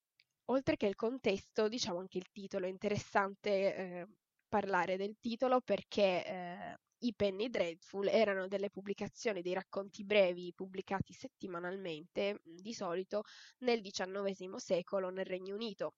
oltre 0.45 0.75
che 0.77 0.87
il 0.87 0.95
contesto, 0.95 1.67
diciamo 1.67 1.99
anche 1.99 2.17
il 2.17 2.29
titolo, 2.31 2.65
è 2.65 2.69
interessante 2.69 3.49
eh, 3.75 4.07
parlare 4.47 4.97
del 4.97 5.17
titolo 5.19 5.61
perché 5.61 6.25
eh, 6.25 6.77
i 7.01 7.13
Penny 7.15 7.49
Dreadful 7.49 8.07
erano 8.07 8.47
delle 8.47 8.69
pubblicazioni, 8.69 9.41
dei 9.41 9.53
racconti 9.53 10.03
brevi 10.03 10.53
pubblicati 10.53 11.13
settimanalmente, 11.13 12.41
di 12.43 12.73
solito 12.73 13.23
nel 13.59 13.81
XIX 13.81 14.55
secolo 14.57 15.09
nel 15.09 15.25
Regno 15.25 15.55
Unito. 15.55 15.95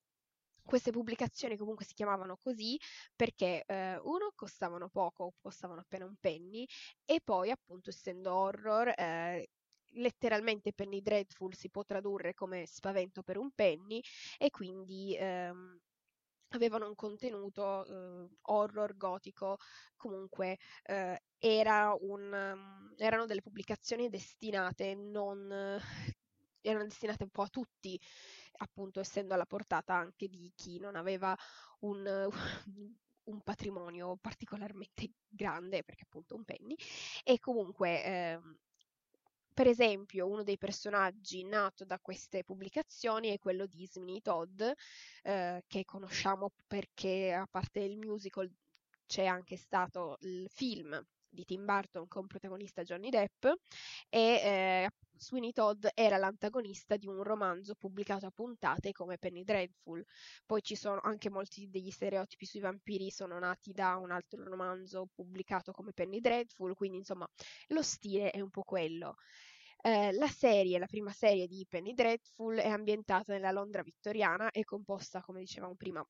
Queste 0.62 0.92
pubblicazioni 0.92 1.58
comunque 1.58 1.84
si 1.84 1.92
chiamavano 1.92 2.38
così 2.42 2.78
perché 3.14 3.64
eh, 3.66 3.98
uno 3.98 4.32
costavano 4.34 4.88
poco, 4.88 5.34
costavano 5.42 5.80
appena 5.80 6.06
un 6.06 6.16
penny 6.18 6.66
e 7.04 7.20
poi 7.22 7.50
appunto 7.50 7.90
essendo 7.90 8.32
horror 8.32 8.88
eh, 8.96 9.46
letteralmente 9.96 10.72
Penny 10.72 11.02
Dreadful 11.02 11.54
si 11.54 11.68
può 11.70 11.84
tradurre 11.84 12.34
come 12.34 12.66
spavento 12.66 13.22
per 13.22 13.36
un 13.38 13.50
penny 13.52 14.00
e 14.38 14.50
quindi 14.50 15.14
ehm, 15.18 15.78
avevano 16.56 16.86
un 16.88 16.94
contenuto 16.94 17.84
eh, 17.86 18.28
horror 18.42 18.96
gotico, 18.96 19.58
comunque 19.96 20.58
eh, 20.84 21.22
era 21.38 21.96
un, 22.00 22.22
um, 22.32 22.94
erano 22.96 23.26
delle 23.26 23.42
pubblicazioni 23.42 24.08
destinate 24.08 24.94
non 24.94 25.80
erano 26.64 26.84
destinate 26.84 27.22
un 27.22 27.30
po' 27.30 27.42
a 27.42 27.48
tutti, 27.48 28.00
appunto 28.58 29.00
essendo 29.00 29.34
alla 29.34 29.46
portata 29.46 29.94
anche 29.94 30.28
di 30.28 30.50
chi 30.54 30.78
non 30.78 30.96
aveva 30.96 31.36
un, 31.80 32.28
un 33.24 33.40
patrimonio 33.42 34.16
particolarmente 34.16 35.12
grande, 35.28 35.84
perché 35.84 36.04
appunto 36.04 36.34
un 36.34 36.44
penny, 36.44 36.74
e 37.22 37.38
comunque 37.38 38.04
eh, 38.04 38.40
per 39.54 39.68
esempio, 39.68 40.26
uno 40.26 40.42
dei 40.42 40.58
personaggi 40.58 41.44
nato 41.44 41.84
da 41.84 41.98
queste 42.00 42.42
pubblicazioni 42.44 43.28
è 43.30 43.38
quello 43.38 43.66
di 43.66 43.86
Sweeney 43.86 44.20
Todd, 44.20 44.60
eh, 45.22 45.64
che 45.66 45.84
conosciamo 45.84 46.52
perché 46.66 47.32
a 47.32 47.46
parte 47.50 47.80
il 47.80 47.96
musical 47.98 48.50
c'è 49.06 49.26
anche 49.26 49.56
stato 49.56 50.16
il 50.22 50.48
film 50.50 51.00
di 51.34 51.44
Tim 51.44 51.64
Burton 51.64 52.08
con 52.08 52.26
protagonista 52.26 52.82
Johnny 52.82 53.10
Depp 53.10 53.44
e 54.08 54.18
eh, 54.18 54.90
Sweeney 55.16 55.52
Todd 55.52 55.86
era 55.94 56.16
l'antagonista 56.16 56.96
di 56.96 57.06
un 57.06 57.22
romanzo 57.22 57.74
pubblicato 57.74 58.26
a 58.26 58.30
puntate 58.30 58.92
come 58.92 59.18
Penny 59.18 59.44
Dreadful. 59.44 60.04
Poi 60.46 60.62
ci 60.62 60.74
sono 60.76 61.00
anche 61.02 61.30
molti 61.30 61.68
degli 61.68 61.90
stereotipi 61.90 62.46
sui 62.46 62.60
vampiri 62.60 63.10
sono 63.10 63.38
nati 63.38 63.72
da 63.72 63.96
un 63.96 64.10
altro 64.10 64.42
romanzo 64.44 65.08
pubblicato 65.14 65.72
come 65.72 65.92
Penny 65.92 66.20
Dreadful, 66.20 66.74
quindi 66.74 66.98
insomma 66.98 67.28
lo 67.68 67.82
stile 67.82 68.30
è 68.30 68.40
un 68.40 68.50
po' 68.50 68.62
quello. 68.62 69.16
Eh, 69.82 70.12
la 70.12 70.28
serie, 70.28 70.78
la 70.78 70.86
prima 70.86 71.12
serie 71.12 71.46
di 71.46 71.66
Penny 71.68 71.92
Dreadful, 71.92 72.56
è 72.56 72.68
ambientata 72.68 73.32
nella 73.34 73.50
Londra 73.50 73.82
vittoriana, 73.82 74.50
è 74.50 74.64
composta, 74.64 75.20
come 75.20 75.40
dicevamo 75.40 75.74
prima, 75.74 76.02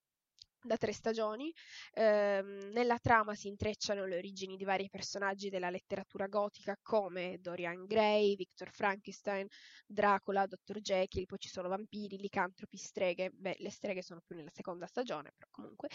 da 0.65 0.77
tre 0.77 0.93
stagioni. 0.93 1.53
Eh, 1.93 2.43
nella 2.73 2.99
trama 2.99 3.35
si 3.35 3.49
intrecciano 3.49 4.07
le 4.07 4.17
origini 4.17 4.57
di 4.57 4.65
vari 4.65 4.89
personaggi 4.91 5.51
della 5.51 5.71
letteratura 5.71 6.27
gotica 6.27 6.77
come 6.83 7.39
Dorian 7.41 7.85
Gray, 7.85 8.35
Victor 8.37 8.71
Frankenstein, 8.71 9.47
Dracula, 9.87 10.47
Dr. 10.47 10.81
Jekyll, 10.81 11.27
poi 11.27 11.39
ci 11.39 11.49
sono 11.49 11.69
vampiri, 11.69 12.17
licantropi, 12.17 12.77
streghe. 12.77 13.31
Beh, 13.31 13.57
le 13.59 13.71
streghe 13.71 14.03
sono 14.03 14.21
più 14.25 14.35
nella 14.37 14.51
seconda 14.51 14.87
stagione, 14.87 15.33
però 15.37 15.49
comunque. 15.51 15.89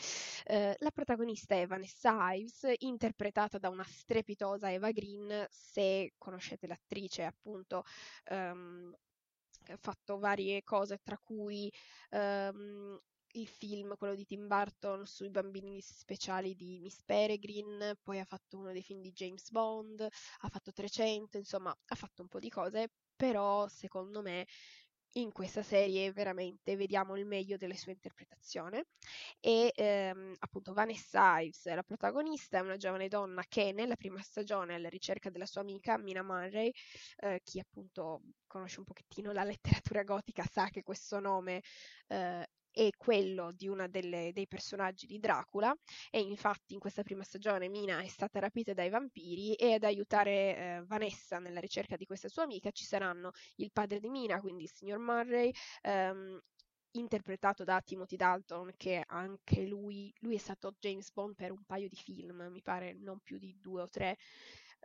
Eh, 0.45 0.75
la 0.77 0.91
protagonista 0.91 1.55
è 1.55 1.65
Vanessa 1.65 2.33
Ives, 2.33 2.71
interpretata 2.79 3.57
da 3.57 3.69
una 3.69 3.83
strepitosa 3.83 4.71
Eva 4.71 4.91
Green, 4.91 5.45
se 5.49 6.13
conoscete 6.17 6.67
l'attrice, 6.67 7.23
appunto. 7.23 7.83
Um, 8.29 8.93
ha 9.67 9.77
fatto 9.77 10.17
varie 10.17 10.63
cose, 10.63 10.99
tra 11.03 11.17
cui 11.21 11.71
um, 12.11 12.99
il 13.33 13.47
film, 13.47 13.95
quello 13.97 14.15
di 14.15 14.25
Tim 14.25 14.47
Burton, 14.47 15.05
sui 15.05 15.29
bambini 15.29 15.81
speciali 15.81 16.55
di 16.55 16.79
Miss 16.79 17.01
Peregrine, 17.03 17.95
poi 18.01 18.19
ha 18.19 18.25
fatto 18.25 18.57
uno 18.57 18.71
dei 18.71 18.81
film 18.81 19.01
di 19.01 19.11
James 19.11 19.49
Bond, 19.51 20.01
ha 20.01 20.49
fatto 20.49 20.71
300, 20.71 21.37
insomma, 21.37 21.69
ha 21.71 21.95
fatto 21.95 22.21
un 22.21 22.27
po' 22.27 22.39
di 22.39 22.49
cose, 22.49 22.91
però 23.15 23.67
secondo 23.67 24.21
me 24.21 24.45
in 25.13 25.31
questa 25.31 25.63
serie 25.63 26.11
veramente 26.11 26.75
vediamo 26.75 27.17
il 27.17 27.25
meglio 27.25 27.57
della 27.57 27.75
sua 27.75 27.91
interpretazione 27.91 28.85
e 29.39 29.71
ehm, 29.75 30.35
appunto 30.39 30.73
Vanessa 30.73 31.39
Ives, 31.39 31.65
la 31.73 31.83
protagonista, 31.83 32.59
è 32.59 32.61
una 32.61 32.77
giovane 32.77 33.07
donna 33.07 33.43
che 33.47 33.71
nella 33.71 33.95
prima 33.95 34.21
stagione 34.21 34.75
alla 34.75 34.89
ricerca 34.89 35.29
della 35.29 35.45
sua 35.47 35.61
amica 35.61 35.97
Mina 35.97 36.21
Murray, 36.21 36.71
eh, 37.17 37.41
chi 37.43 37.59
appunto 37.59 38.21
conosce 38.45 38.79
un 38.79 38.85
pochettino 38.85 39.31
la 39.31 39.43
letteratura 39.43 40.03
gotica 40.03 40.43
sa 40.45 40.69
che 40.69 40.83
questo 40.83 41.19
nome 41.19 41.61
eh, 42.07 42.47
è 42.71 42.89
quello 42.97 43.51
di 43.51 43.67
uno 43.67 43.87
dei 43.87 44.47
personaggi 44.47 45.05
di 45.05 45.19
Dracula 45.19 45.75
e 46.09 46.19
infatti 46.19 46.73
in 46.73 46.79
questa 46.79 47.03
prima 47.03 47.23
stagione 47.23 47.67
Mina 47.67 47.99
è 48.01 48.07
stata 48.07 48.39
rapita 48.39 48.73
dai 48.73 48.89
vampiri 48.89 49.55
e 49.55 49.73
ad 49.73 49.83
aiutare 49.83 50.31
eh, 50.31 50.83
Vanessa 50.85 51.39
nella 51.39 51.59
ricerca 51.59 51.95
di 51.95 52.05
questa 52.05 52.29
sua 52.29 52.43
amica 52.43 52.71
ci 52.71 52.85
saranno 52.85 53.31
il 53.55 53.71
padre 53.71 53.99
di 53.99 54.09
Mina, 54.09 54.39
quindi 54.39 54.63
il 54.63 54.71
signor 54.71 54.99
Murray, 54.99 55.51
ehm, 55.81 56.39
interpretato 56.91 57.63
da 57.63 57.81
Timothy 57.81 58.15
Dalton, 58.15 58.71
che 58.75 59.03
anche 59.05 59.65
lui, 59.65 60.11
lui 60.19 60.35
è 60.35 60.39
stato 60.39 60.75
James 60.79 61.11
Bond 61.11 61.35
per 61.35 61.51
un 61.51 61.63
paio 61.65 61.87
di 61.87 61.95
film, 61.95 62.47
mi 62.49 62.61
pare 62.61 62.93
non 62.93 63.19
più 63.19 63.37
di 63.37 63.55
due 63.59 63.81
o 63.81 63.87
tre, 63.87 64.17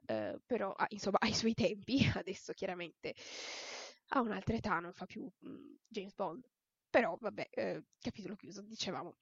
eh, 0.06 0.38
però 0.44 0.72
ah, 0.72 0.86
insomma 0.90 1.18
ai 1.24 1.34
suoi 1.34 1.54
tempi, 1.54 2.00
adesso 2.14 2.52
chiaramente 2.52 3.14
ha 4.08 4.20
un'altra 4.20 4.54
età, 4.56 4.78
non 4.80 4.92
fa 4.92 5.06
più 5.06 5.24
mh, 5.24 5.48
mm, 5.48 5.74
James 5.88 6.14
Bond. 6.14 6.44
Però, 6.94 7.16
vabbè, 7.20 7.48
eh, 7.50 7.82
capitolo 7.98 8.36
chiuso, 8.36 8.62
dicevamo. 8.62 9.16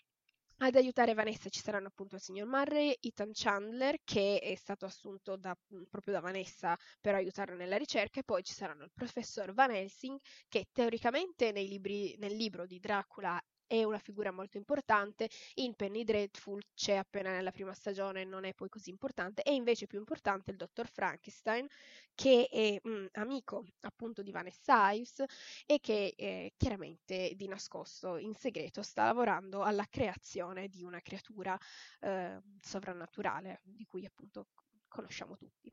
Ad 0.58 0.74
aiutare 0.76 1.14
Vanessa 1.14 1.48
ci 1.48 1.60
saranno 1.60 1.86
appunto 1.86 2.16
il 2.16 2.20
signor 2.20 2.46
Murray, 2.46 2.94
Ethan 3.00 3.30
Chandler, 3.32 3.96
che 4.04 4.40
è 4.40 4.54
stato 4.56 4.84
assunto 4.84 5.36
da, 5.36 5.56
proprio 5.88 6.12
da 6.12 6.20
Vanessa 6.20 6.76
per 7.00 7.14
aiutarla 7.14 7.54
nella 7.54 7.78
ricerca, 7.78 8.20
e 8.20 8.24
poi 8.24 8.42
ci 8.44 8.52
saranno 8.52 8.84
il 8.84 8.92
professor 8.92 9.54
Van 9.54 9.70
Helsing, 9.70 10.18
che 10.48 10.66
teoricamente 10.70 11.50
libri, 11.50 12.14
nel 12.18 12.36
libro 12.36 12.66
di 12.66 12.78
Dracula 12.78 13.42
è 13.72 13.84
una 13.84 13.98
figura 13.98 14.30
molto 14.30 14.58
importante, 14.58 15.30
in 15.54 15.74
Penny 15.74 16.04
Dreadful 16.04 16.62
c'è 16.74 16.96
appena 16.96 17.30
nella 17.30 17.52
prima 17.52 17.72
stagione, 17.72 18.22
non 18.22 18.44
è 18.44 18.52
poi 18.52 18.68
così 18.68 18.90
importante, 18.90 19.42
e 19.42 19.54
invece 19.54 19.86
più 19.86 19.98
importante 19.98 20.50
il 20.50 20.58
dottor 20.58 20.90
Frankenstein, 20.90 21.66
che 22.14 22.48
è 22.50 22.78
mh, 22.86 23.06
amico 23.12 23.64
appunto 23.80 24.20
di 24.20 24.30
Vanessa 24.30 24.90
Ives 24.90 25.24
e 25.64 25.80
che 25.80 26.12
eh, 26.14 26.52
chiaramente 26.58 27.32
di 27.34 27.48
nascosto, 27.48 28.18
in 28.18 28.34
segreto, 28.34 28.82
sta 28.82 29.04
lavorando 29.04 29.62
alla 29.62 29.86
creazione 29.88 30.68
di 30.68 30.84
una 30.84 31.00
creatura 31.00 31.56
eh, 32.00 32.42
sovrannaturale, 32.60 33.60
di 33.64 33.86
cui 33.86 34.04
appunto 34.04 34.48
conosciamo 34.86 35.38
tutti. 35.38 35.72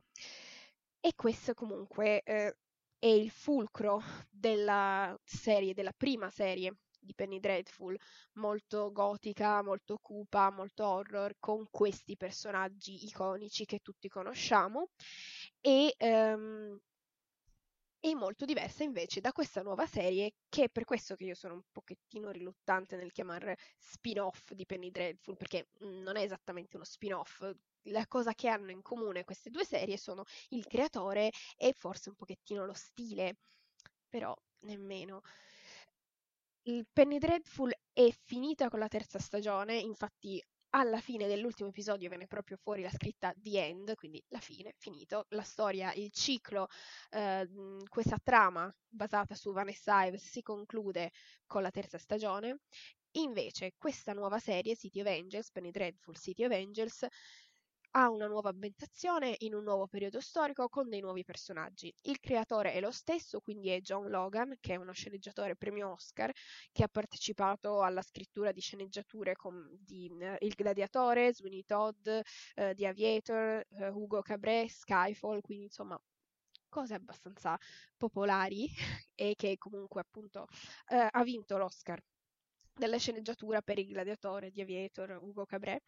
E 1.00 1.12
questo 1.14 1.52
comunque 1.52 2.22
eh, 2.22 2.56
è 2.98 3.08
il 3.08 3.30
fulcro 3.30 4.02
della 4.30 5.14
serie, 5.22 5.74
della 5.74 5.92
prima 5.92 6.30
serie 6.30 6.76
di 7.00 7.14
Penny 7.14 7.40
Dreadful, 7.40 7.98
molto 8.34 8.92
gotica, 8.92 9.62
molto 9.62 9.98
cupa, 9.98 10.50
molto 10.50 10.86
horror, 10.86 11.34
con 11.38 11.66
questi 11.70 12.16
personaggi 12.16 13.04
iconici 13.06 13.64
che 13.64 13.80
tutti 13.80 14.08
conosciamo 14.08 14.90
e, 15.60 15.94
um, 15.98 16.78
e 18.02 18.14
molto 18.14 18.44
diversa 18.44 18.82
invece 18.82 19.20
da 19.20 19.32
questa 19.32 19.62
nuova 19.62 19.86
serie 19.86 20.32
che 20.48 20.64
è 20.64 20.68
per 20.70 20.84
questo 20.84 21.16
che 21.16 21.24
io 21.24 21.34
sono 21.34 21.54
un 21.54 21.62
pochettino 21.70 22.30
riluttante 22.30 22.96
nel 22.96 23.12
chiamare 23.12 23.56
spin-off 23.78 24.52
di 24.52 24.64
Penny 24.64 24.90
Dreadful 24.90 25.36
perché 25.36 25.68
non 25.80 26.16
è 26.16 26.22
esattamente 26.22 26.76
uno 26.76 26.84
spin-off. 26.84 27.50
La 27.84 28.06
cosa 28.06 28.34
che 28.34 28.48
hanno 28.48 28.70
in 28.70 28.82
comune 28.82 29.24
queste 29.24 29.50
due 29.50 29.64
serie 29.64 29.96
sono 29.96 30.24
il 30.50 30.66
creatore 30.66 31.30
e 31.56 31.72
forse 31.72 32.10
un 32.10 32.14
pochettino 32.14 32.66
lo 32.66 32.74
stile 32.74 33.36
però 34.10 34.36
nemmeno 34.60 35.22
il 36.64 36.86
Penny 36.92 37.18
Dreadful 37.18 37.72
è 37.92 38.08
finita 38.24 38.68
con 38.68 38.78
la 38.78 38.88
terza 38.88 39.18
stagione, 39.18 39.76
infatti 39.78 40.42
alla 40.70 41.00
fine 41.00 41.26
dell'ultimo 41.26 41.70
episodio 41.70 42.08
viene 42.08 42.26
proprio 42.26 42.56
fuori 42.56 42.82
la 42.82 42.90
scritta 42.90 43.32
The 43.36 43.66
End, 43.66 43.94
quindi 43.94 44.22
la 44.28 44.38
fine, 44.38 44.74
finito. 44.76 45.26
La 45.30 45.42
storia, 45.42 45.92
il 45.94 46.10
ciclo, 46.12 46.68
eh, 47.10 47.48
questa 47.88 48.18
trama 48.22 48.72
basata 48.88 49.34
su 49.34 49.52
Vanessa 49.52 50.04
Ives 50.04 50.24
si 50.28 50.42
conclude 50.42 51.10
con 51.46 51.62
la 51.62 51.70
terza 51.70 51.98
stagione. 51.98 52.60
Invece, 53.14 53.74
questa 53.76 54.12
nuova 54.12 54.38
serie, 54.38 54.76
City 54.76 55.00
of 55.00 55.08
Angels, 55.08 55.50
Penny 55.50 55.72
Dreadful 55.72 56.16
City 56.16 56.44
of 56.44 56.52
Angels, 56.52 57.04
ha 57.92 58.08
una 58.08 58.26
nuova 58.26 58.50
ambientazione 58.50 59.34
in 59.40 59.54
un 59.54 59.64
nuovo 59.64 59.86
periodo 59.88 60.20
storico 60.20 60.68
con 60.68 60.88
dei 60.88 61.00
nuovi 61.00 61.24
personaggi. 61.24 61.92
Il 62.02 62.20
creatore 62.20 62.72
è 62.72 62.80
lo 62.80 62.90
stesso, 62.90 63.40
quindi 63.40 63.70
è 63.70 63.80
John 63.80 64.08
Logan, 64.08 64.56
che 64.60 64.74
è 64.74 64.76
uno 64.76 64.92
sceneggiatore 64.92 65.56
premio 65.56 65.92
Oscar, 65.92 66.30
che 66.70 66.84
ha 66.84 66.88
partecipato 66.88 67.82
alla 67.82 68.02
scrittura 68.02 68.52
di 68.52 68.60
sceneggiature 68.60 69.34
com- 69.34 69.68
di 69.70 70.08
uh, 70.10 70.36
Il 70.40 70.54
Gladiatore, 70.54 71.32
Sweeney 71.34 71.64
Todd, 71.64 72.06
uh, 72.06 72.74
The 72.74 72.86
Aviator, 72.86 73.66
uh, 73.68 73.84
Hugo 73.86 74.22
Cabret, 74.22 74.68
Skyfall, 74.68 75.40
quindi 75.40 75.64
insomma 75.64 76.00
cose 76.68 76.94
abbastanza 76.94 77.58
popolari 77.96 78.68
e 79.16 79.34
che 79.36 79.56
comunque 79.58 80.00
appunto 80.00 80.46
ha 80.86 81.24
vinto 81.24 81.56
l'Oscar 81.56 82.00
della 82.80 82.96
sceneggiatura 82.96 83.60
per 83.60 83.78
Il 83.78 83.86
Gladiatore 83.86 84.50
di 84.50 84.60
Aviator 84.60 85.18
Hugo 85.20 85.44
Cabret 85.44 85.82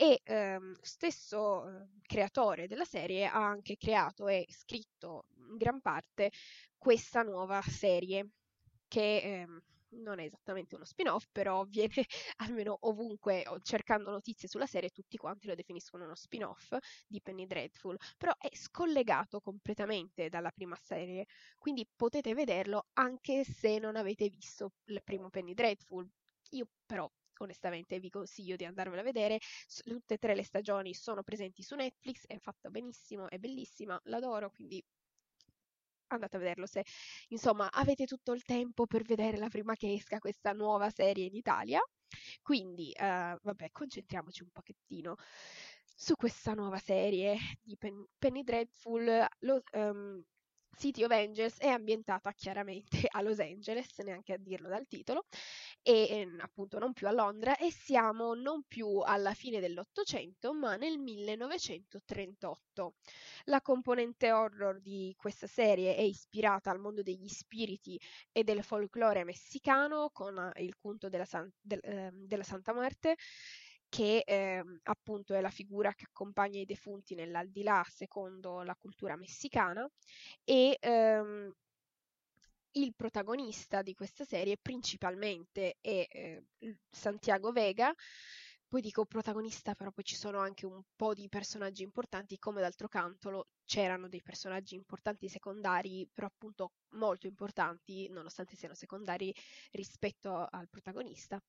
e 0.00 0.20
ehm, 0.24 0.74
stesso 0.80 1.68
eh, 1.68 1.86
creatore 2.02 2.66
della 2.66 2.84
serie 2.86 3.26
ha 3.26 3.44
anche 3.46 3.76
creato 3.76 4.28
e 4.28 4.46
scritto 4.48 5.26
in 5.36 5.56
gran 5.58 5.80
parte 5.82 6.30
questa 6.78 7.22
nuova 7.22 7.60
serie 7.62 8.30
che 8.88 9.18
ehm, 9.18 9.60
non 9.92 10.20
è 10.20 10.24
esattamente 10.24 10.74
uno 10.76 10.84
spin-off, 10.84 11.26
però 11.30 11.64
viene 11.64 11.92
almeno 12.38 12.78
ovunque 12.82 13.44
cercando 13.62 14.10
notizie 14.10 14.48
sulla 14.48 14.64
serie, 14.66 14.88
tutti 14.88 15.16
quanti 15.18 15.46
lo 15.48 15.54
definiscono 15.54 16.04
uno 16.04 16.14
spin-off 16.14 16.74
di 17.06 17.20
Penny 17.20 17.46
Dreadful, 17.46 17.96
però 18.16 18.32
è 18.38 18.48
scollegato 18.54 19.40
completamente 19.40 20.28
dalla 20.30 20.50
prima 20.50 20.76
serie, 20.76 21.26
quindi 21.58 21.86
potete 21.94 22.32
vederlo 22.34 22.86
anche 22.94 23.44
se 23.44 23.78
non 23.78 23.96
avete 23.96 24.28
visto 24.30 24.72
il 24.86 25.02
primo 25.04 25.28
Penny 25.28 25.52
Dreadful. 25.54 26.08
Io 26.52 26.66
però 26.86 27.10
onestamente 27.42 27.98
vi 27.98 28.10
consiglio 28.10 28.56
di 28.56 28.64
andarvela 28.64 29.00
a 29.00 29.04
vedere. 29.04 29.38
Tutte 29.84 30.14
e 30.14 30.18
tre 30.18 30.34
le 30.34 30.44
stagioni 30.44 30.94
sono 30.94 31.22
presenti 31.22 31.62
su 31.62 31.74
Netflix, 31.74 32.26
è 32.26 32.38
fatta 32.38 32.70
benissimo, 32.70 33.28
è 33.28 33.38
bellissima, 33.38 34.00
l'adoro, 34.04 34.50
quindi 34.50 34.82
andate 36.08 36.36
a 36.36 36.38
vederlo 36.40 36.66
se 36.66 36.84
insomma 37.28 37.70
avete 37.70 38.04
tutto 38.04 38.32
il 38.32 38.42
tempo 38.42 38.86
per 38.86 39.02
vedere 39.02 39.36
la 39.36 39.48
prima 39.48 39.74
che 39.74 39.92
esca 39.92 40.18
questa 40.18 40.52
nuova 40.52 40.90
serie 40.90 41.26
in 41.26 41.34
Italia. 41.34 41.80
Quindi, 42.42 42.92
uh, 42.98 43.36
vabbè, 43.40 43.70
concentriamoci 43.70 44.42
un 44.42 44.50
pochettino 44.50 45.14
su 45.94 46.14
questa 46.16 46.54
nuova 46.54 46.78
serie 46.78 47.36
di 47.62 47.76
Pen- 47.76 48.06
Penny 48.18 48.42
Dreadful. 48.42 49.26
Lo, 49.40 49.62
um, 49.72 50.22
City 50.76 51.04
of 51.04 51.10
Angels 51.10 51.58
è 51.58 51.68
ambientata 51.68 52.32
chiaramente 52.32 53.00
a 53.10 53.20
Los 53.22 53.38
Angeles, 53.38 53.98
neanche 53.98 54.32
a 54.34 54.38
dirlo 54.38 54.68
dal 54.68 54.86
titolo, 54.86 55.26
e 55.82 56.06
ehm, 56.10 56.40
appunto 56.40 56.78
non 56.78 56.92
più 56.92 57.06
a 57.06 57.12
Londra 57.12 57.56
e 57.56 57.70
siamo 57.70 58.34
non 58.34 58.62
più 58.66 59.00
alla 59.00 59.34
fine 59.34 59.60
dell'Ottocento 59.60 60.52
ma 60.54 60.76
nel 60.76 60.98
1938. 60.98 62.94
La 63.44 63.60
componente 63.60 64.32
horror 64.32 64.80
di 64.80 65.14
questa 65.16 65.46
serie 65.46 65.94
è 65.96 66.02
ispirata 66.02 66.70
al 66.70 66.78
mondo 66.78 67.02
degli 67.02 67.28
spiriti 67.28 68.00
e 68.32 68.44
del 68.44 68.62
folklore 68.62 69.24
messicano 69.24 70.10
con 70.12 70.50
il 70.56 70.76
culto 70.76 71.08
della, 71.08 71.24
San- 71.24 71.50
del, 71.60 71.80
eh, 71.82 72.10
della 72.12 72.44
Santa 72.44 72.72
Muerte 72.72 73.16
che 73.90 74.22
eh, 74.24 74.62
appunto 74.84 75.34
è 75.34 75.40
la 75.40 75.50
figura 75.50 75.92
che 75.92 76.06
accompagna 76.08 76.60
i 76.60 76.64
defunti 76.64 77.14
nell'aldilà 77.14 77.84
secondo 77.88 78.62
la 78.62 78.76
cultura 78.76 79.16
messicana 79.16 79.86
e 80.44 80.78
ehm, 80.80 81.52
il 82.72 82.94
protagonista 82.94 83.82
di 83.82 83.94
questa 83.94 84.24
serie 84.24 84.56
principalmente 84.56 85.76
è 85.80 86.06
eh, 86.08 86.44
Santiago 86.88 87.50
Vega, 87.50 87.92
poi 88.68 88.80
dico 88.80 89.04
protagonista, 89.04 89.74
però 89.74 89.90
poi 89.90 90.04
ci 90.04 90.14
sono 90.14 90.38
anche 90.38 90.66
un 90.66 90.80
po' 90.94 91.12
di 91.12 91.28
personaggi 91.28 91.82
importanti, 91.82 92.38
come 92.38 92.60
d'altro 92.60 92.86
canto 92.86 93.48
c'erano 93.64 94.06
dei 94.08 94.22
personaggi 94.22 94.76
importanti 94.76 95.28
secondari, 95.28 96.08
però 96.12 96.28
appunto 96.28 96.74
molto 96.90 97.26
importanti, 97.26 98.08
nonostante 98.08 98.54
siano 98.54 98.74
secondari 98.74 99.34
rispetto 99.72 100.46
al 100.48 100.68
protagonista 100.68 101.42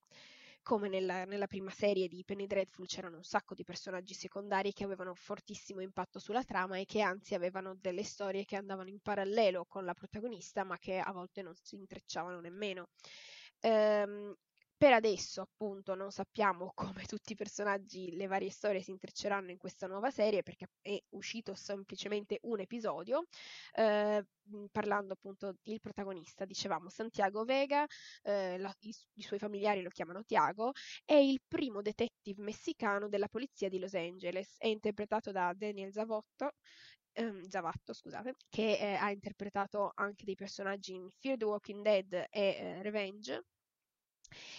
come 0.62 0.88
nella, 0.88 1.24
nella, 1.24 1.46
prima 1.46 1.70
serie 1.70 2.08
di 2.08 2.22
Penny 2.24 2.46
Dreadful 2.46 2.86
c'erano 2.86 3.16
un 3.16 3.24
sacco 3.24 3.54
di 3.54 3.64
personaggi 3.64 4.14
secondari 4.14 4.72
che 4.72 4.84
avevano 4.84 5.14
fortissimo 5.14 5.80
impatto 5.80 6.18
sulla 6.18 6.44
trama 6.44 6.78
e 6.78 6.84
che 6.84 7.00
anzi 7.00 7.34
avevano 7.34 7.74
delle 7.74 8.04
storie 8.04 8.44
che 8.44 8.56
andavano 8.56 8.88
in 8.88 9.00
parallelo 9.00 9.64
con 9.66 9.84
la 9.84 9.94
protagonista 9.94 10.64
ma 10.64 10.78
che 10.78 10.98
a 10.98 11.12
volte 11.12 11.42
non 11.42 11.54
si 11.54 11.74
intrecciavano 11.74 12.40
nemmeno. 12.40 12.88
Ehm, 13.60 14.34
per 14.82 14.94
adesso, 14.94 15.42
appunto, 15.42 15.94
non 15.94 16.10
sappiamo 16.10 16.72
come 17.04 17.04
tutti 17.04 17.34
i 17.34 17.36
personaggi, 17.36 18.16
le 18.16 18.26
varie 18.26 18.50
storie 18.50 18.82
si 18.82 18.90
intrecceranno 18.90 19.52
in 19.52 19.56
questa 19.56 19.86
nuova 19.86 20.10
serie 20.10 20.42
perché 20.42 20.66
è 20.80 21.00
uscito 21.10 21.54
semplicemente 21.54 22.40
un 22.42 22.58
episodio, 22.58 23.26
eh, 23.76 24.24
parlando 24.72 25.12
appunto 25.12 25.54
del 25.62 25.78
protagonista, 25.80 26.44
dicevamo 26.44 26.88
Santiago 26.88 27.44
Vega, 27.44 27.86
eh, 28.22 28.58
la, 28.58 28.74
i, 28.80 28.92
i, 29.12 29.22
suoi 29.22 29.38
familiari 29.38 29.82
lo 29.82 29.90
chiamano 29.90 30.24
Tiago, 30.24 30.72
è 31.04 31.14
il 31.14 31.40
primo 31.46 31.80
detective 31.80 32.42
messicano 32.42 33.08
della 33.08 33.28
polizia 33.28 33.68
di 33.68 33.78
Los 33.78 33.94
Angeles, 33.94 34.56
è 34.58 34.66
interpretato 34.66 35.30
da 35.30 35.52
Daniel 35.56 35.92
Zavotto, 35.92 36.54
ehm, 37.12 37.46
Zavatto, 37.48 37.92
scusate, 37.92 38.34
che 38.48 38.78
eh, 38.78 38.94
ha 38.94 39.12
interpretato 39.12 39.92
anche 39.94 40.24
dei 40.24 40.34
personaggi 40.34 40.94
in 40.94 41.08
Fear 41.08 41.36
the 41.36 41.44
Walking 41.44 41.82
Dead 41.84 42.12
e 42.12 42.26
eh, 42.30 42.82
Revenge 42.82 43.44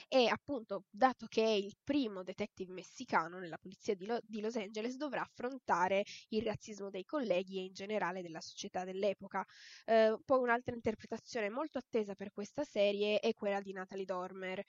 e 0.08 0.28
appunto, 0.28 0.86
dato 0.90 1.28
che 1.28 1.44
è 1.44 1.50
il 1.50 1.76
primo 1.84 2.24
detective 2.24 2.72
messicano 2.72 3.40
nella 3.40 3.58
polizia 3.58 3.96
di, 3.96 4.06
Lo- 4.06 4.20
di, 4.24 4.42
Los 4.42 4.56
Angeles, 4.56 4.96
dovrà 4.96 5.22
affrontare 5.22 6.04
il 6.30 6.44
razzismo 6.44 6.90
dei 6.90 7.06
colleghi 7.06 7.60
e 7.60 7.64
in 7.64 7.74
generale 7.74 8.22
della 8.22 8.42
società 8.42 8.84
dell'epoca. 8.84 9.46
Eh, 9.86 10.18
poi 10.26 10.40
un'altra 10.40 10.76
interpretazione 10.76 11.50
molto 11.50 11.78
attesa 11.78 12.16
per 12.16 12.32
questa 12.32 12.64
serie 12.64 13.20
è 13.20 13.34
quella 13.34 13.62
di 13.62 13.72
Natalie 13.74 14.06
Dormer, 14.06 14.64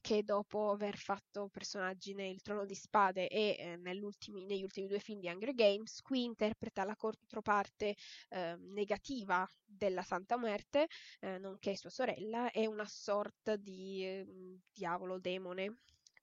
che 0.00 0.22
dopo 0.22 0.70
aver 0.70 0.96
fatto 0.96 1.48
personaggi 1.48 2.14
nel 2.14 2.40
Trono 2.42 2.64
di 2.64 2.74
Spade 2.74 3.28
e 3.28 3.56
eh, 3.58 3.76
negli 3.76 4.02
ultimi 4.02 4.86
due 4.86 4.98
film 5.00 5.20
di 5.20 5.28
Hunger 5.28 5.54
Games, 5.54 6.00
qui 6.02 6.24
interpreta 6.24 6.84
la 6.84 6.96
controparte 6.96 7.94
eh, 8.28 8.56
negativa 8.58 9.46
della 9.64 10.02
Santa 10.02 10.36
Muerte, 10.36 10.86
eh, 11.20 11.38
nonché 11.38 11.76
sua 11.76 11.90
sorella, 11.90 12.50
è 12.50 12.66
una 12.66 12.86
sorta 12.86 13.56
di 13.56 14.04
ehm, 14.04 14.39
diavolo, 14.72 15.18
demone, 15.18 15.76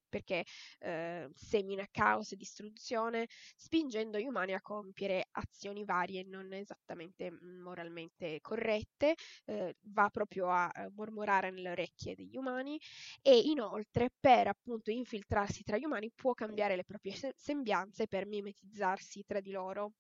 perché 0.08 0.45
eh, 0.80 1.30
semina 1.36 1.88
caos 1.91 2.32
e 2.32 2.36
distruzione, 2.36 3.27
spingendo 3.56 4.19
gli 4.19 4.25
umani 4.25 4.53
a 4.53 4.62
compiere 4.62 5.27
azioni 5.32 5.84
varie 5.84 6.23
non 6.23 6.51
esattamente 6.53 7.32
mm, 7.32 7.62
moralmente 7.62 8.39
corrette, 8.41 9.15
eh, 9.45 9.75
va 9.82 10.10
proprio 10.10 10.47
a 10.49 10.71
mormorare 10.95 11.51
nelle 11.51 11.71
orecchie 11.71 12.15
degli 12.15 12.38
umani 12.38 12.80
e 13.21 13.38
inoltre 13.38 14.10
per 14.19 14.47
appunto 14.47 14.91
infiltrarsi 14.91 15.63
tra 15.63 15.77
gli 15.77 15.86
umani 15.86 16.12
può 16.13 16.34
cambiare 16.34 16.75
le 16.75 16.84
proprie 16.84 17.15
sembianze 17.36 18.08
per 18.08 18.25
mimetizzarsi 18.25 19.23
tra 19.25 19.39
di 19.39 19.51
loro, 19.51 19.93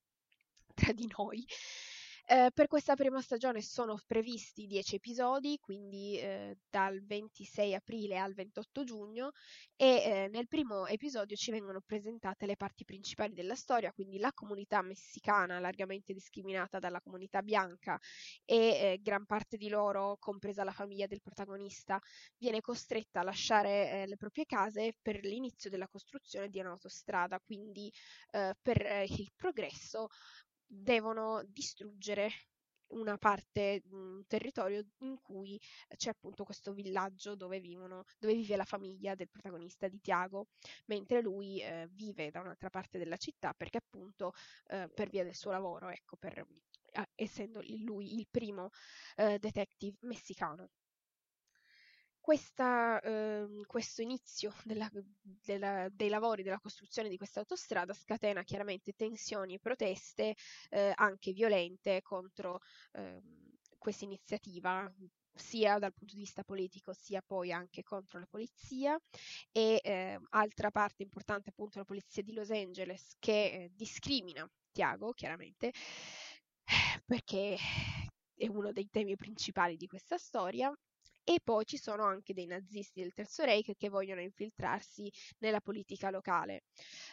tra 0.73 0.93
di 0.93 1.07
noi. 1.17 1.45
Eh, 2.29 2.51
per 2.53 2.67
questa 2.67 2.95
prima 2.95 3.21
stagione 3.21 3.61
sono 3.61 3.97
previsti 4.05 4.65
10 4.65 4.95
episodi, 4.95 5.57
quindi 5.61 6.19
eh, 6.19 6.57
dal 6.69 7.01
26 7.05 7.73
aprile 7.73 8.17
al 8.17 8.33
28 8.33 8.83
giugno 8.83 9.31
e 9.77 9.85
eh, 10.03 10.27
nel 10.29 10.49
primo 10.49 10.85
episodio 10.87 11.37
ci 11.37 11.51
vengono 11.51 11.79
presentate 11.85 12.45
le 12.45 12.57
parti 12.57 12.83
principali 12.83 13.33
della 13.33 13.55
storia, 13.55 13.93
quindi 13.93 14.19
la 14.19 14.33
comunità 14.33 14.81
messicana 14.81 15.59
largamente 15.59 16.11
discriminata 16.11 16.79
dalla 16.79 16.99
comunità 16.99 17.41
bianca 17.41 17.97
e 18.43 18.55
eh, 18.57 18.99
gran 19.01 19.25
parte 19.25 19.55
di 19.55 19.69
loro, 19.69 20.17
compresa 20.19 20.65
la 20.65 20.73
famiglia 20.73 21.07
del 21.07 21.21
protagonista, 21.21 21.97
viene 22.37 22.59
costretta 22.59 23.21
a 23.21 23.23
lasciare 23.23 24.01
eh, 24.03 24.05
le 24.05 24.17
proprie 24.17 24.43
case 24.43 24.97
per 25.01 25.23
l'inizio 25.23 25.69
della 25.69 25.87
costruzione 25.87 26.49
di 26.49 26.59
un'autostrada, 26.59 27.39
quindi 27.39 27.89
eh, 28.31 28.53
per 28.61 29.05
il 29.07 29.31
progresso 29.33 30.09
devono 30.67 31.43
distruggere 31.47 32.29
una 32.89 33.17
parte, 33.17 33.83
un 33.89 34.23
territorio 34.27 34.85
in 34.99 35.19
cui 35.21 35.59
c'è 35.95 36.09
appunto 36.09 36.43
questo 36.43 36.73
villaggio 36.73 37.35
dove 37.35 37.59
vivono, 37.59 38.03
dove 38.17 38.33
vive 38.33 38.55
la 38.55 38.63
famiglia 38.65 39.15
del 39.15 39.29
protagonista 39.29 39.87
di 39.87 39.99
Tiago, 39.99 40.47
mentre 40.85 41.21
lui 41.21 41.61
eh, 41.61 41.87
vive 41.91 42.31
da 42.31 42.41
un'altra 42.41 42.69
parte 42.69 42.97
della 42.97 43.17
città 43.17 43.53
perché 43.53 43.77
appunto 43.77 44.33
eh, 44.67 44.89
per 44.93 45.09
via 45.09 45.23
del 45.23 45.35
suo 45.35 45.51
lavoro, 45.51 45.89
ecco, 45.89 46.15
per, 46.17 46.37
eh, 46.37 47.09
essendo 47.15 47.61
lui 47.79 48.15
il 48.17 48.27
primo 48.29 48.69
eh, 49.15 49.37
detective 49.39 49.97
messicano 50.01 50.69
questa, 52.27 52.99
eh, 52.99 53.47
questo 53.65 54.01
inizio 54.01 54.53
della, 54.65 54.91
della, 55.21 55.87
dei 55.89 56.09
lavori 56.09 56.43
della 56.43 56.59
costruzione 56.59 57.07
di 57.07 57.15
questa 57.15 57.39
autostrada 57.39 57.93
scatena 57.93 58.43
chiaramente 58.43 58.91
tensioni 58.91 59.53
e 59.53 59.59
proteste 59.59 60.35
eh, 60.71 60.91
anche 60.93 61.31
violente 61.31 62.01
contro 62.01 62.59
eh, 62.91 63.21
questa 63.77 64.03
iniziativa 64.03 64.93
sia 65.35 65.79
dal 65.79 65.93
punto 65.93 66.15
di 66.15 66.19
vista 66.19 66.43
politico 66.43 66.91
sia 66.91 67.23
poi 67.25 67.53
anche 67.53 67.81
contro 67.83 68.19
la 68.19 68.27
polizia. 68.29 68.99
E 69.49 69.79
eh, 69.81 70.19
altra 70.31 70.69
parte 70.69 71.03
importante 71.03 71.51
appunto 71.51 71.79
la 71.79 71.85
polizia 71.85 72.23
di 72.23 72.33
Los 72.33 72.51
Angeles 72.51 73.15
che 73.19 73.31
eh, 73.31 73.71
discrimina 73.73 74.45
Tiago 74.73 75.13
chiaramente 75.13 75.71
perché 77.05 77.55
è 78.35 78.47
uno 78.47 78.73
dei 78.73 78.89
temi 78.89 79.15
principali 79.15 79.77
di 79.77 79.87
questa 79.87 80.17
storia 80.17 80.77
e 81.29 81.41
poi 81.43 81.65
ci 81.65 81.75
sono 81.75 82.05
anche 82.05 82.33
dei 82.33 82.45
nazisti 82.45 83.01
del 83.01 83.11
Terzo 83.11 83.43
Reich 83.43 83.75
che 83.75 83.89
vogliono 83.89 84.21
infiltrarsi 84.21 85.11
nella 85.39 85.59
politica 85.59 86.09
locale. 86.09 86.63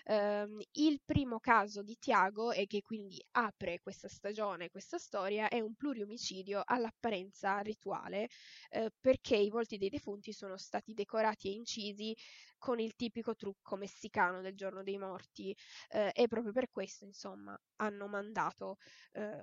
Um, 0.04 0.60
il 0.74 1.00
primo 1.04 1.40
caso 1.40 1.82
di 1.82 1.96
Tiago 1.98 2.52
e 2.52 2.68
che 2.68 2.80
quindi 2.82 3.20
apre 3.32 3.80
questa 3.82 4.06
stagione, 4.06 4.70
questa 4.70 4.98
storia, 4.98 5.48
è 5.48 5.58
un 5.58 5.74
pluriomicidio 5.74 6.62
all'apparenza 6.64 7.58
rituale 7.58 8.28
eh, 8.70 8.92
perché 9.00 9.34
i 9.34 9.50
volti 9.50 9.78
dei 9.78 9.88
defunti 9.88 10.32
sono 10.32 10.56
stati 10.56 10.94
decorati 10.94 11.48
e 11.48 11.54
incisi 11.54 12.16
con 12.56 12.78
il 12.78 12.94
tipico 12.94 13.34
trucco 13.34 13.74
messicano 13.74 14.42
del 14.42 14.54
giorno 14.54 14.84
dei 14.84 14.96
morti 14.96 15.52
eh, 15.88 16.12
e 16.14 16.28
proprio 16.28 16.52
per 16.52 16.70
questo, 16.70 17.04
insomma, 17.04 17.58
hanno 17.78 18.06
mandato 18.06 18.76
eh, 19.14 19.42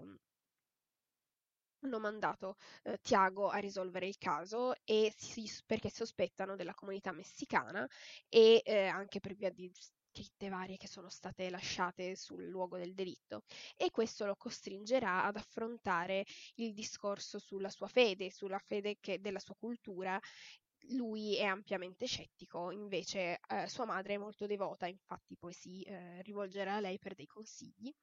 hanno 1.81 1.99
mandato 1.99 2.57
eh, 2.83 2.99
Tiago 3.01 3.49
a 3.49 3.57
risolvere 3.57 4.07
il 4.07 4.17
caso 4.17 4.73
e 4.83 5.13
si, 5.15 5.49
perché 5.65 5.89
sospettano 5.89 6.55
della 6.55 6.73
comunità 6.73 7.11
messicana 7.11 7.87
e 8.29 8.61
eh, 8.63 8.85
anche 8.85 9.19
per 9.19 9.35
via 9.35 9.49
di 9.49 9.71
scritte 10.11 10.49
varie 10.49 10.77
che 10.77 10.87
sono 10.87 11.09
state 11.09 11.49
lasciate 11.49 12.15
sul 12.15 12.45
luogo 12.45 12.77
del 12.77 12.93
delitto 12.93 13.43
e 13.77 13.91
questo 13.91 14.25
lo 14.25 14.35
costringerà 14.35 15.23
ad 15.23 15.37
affrontare 15.37 16.25
il 16.55 16.73
discorso 16.73 17.39
sulla 17.39 17.69
sua 17.69 17.87
fede, 17.87 18.29
sulla 18.29 18.59
fede 18.59 18.97
che, 18.99 19.21
della 19.21 19.39
sua 19.39 19.55
cultura 19.55 20.19
lui 20.95 21.37
è 21.37 21.45
ampiamente 21.45 22.07
scettico, 22.07 22.71
invece 22.71 23.39
eh, 23.47 23.67
sua 23.67 23.85
madre 23.85 24.15
è 24.15 24.17
molto 24.17 24.47
devota, 24.47 24.87
infatti 24.87 25.37
poi 25.37 25.53
si 25.53 25.81
eh, 25.83 26.21
rivolgerà 26.23 26.75
a 26.75 26.79
lei 26.79 26.97
per 26.97 27.13
dei 27.13 27.27
consigli. 27.27 27.93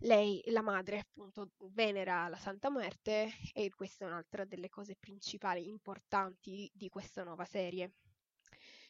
Lei, 0.00 0.42
la 0.46 0.62
madre, 0.62 0.98
appunto, 0.98 1.50
venera 1.72 2.28
la 2.28 2.36
Santa 2.36 2.70
Muerte 2.70 3.30
e 3.54 3.70
questa 3.70 4.04
è 4.04 4.08
un'altra 4.08 4.44
delle 4.44 4.68
cose 4.68 4.96
principali, 4.96 5.68
importanti 5.68 6.70
di 6.74 6.88
questa 6.88 7.24
nuova 7.24 7.44
serie. 7.44 7.92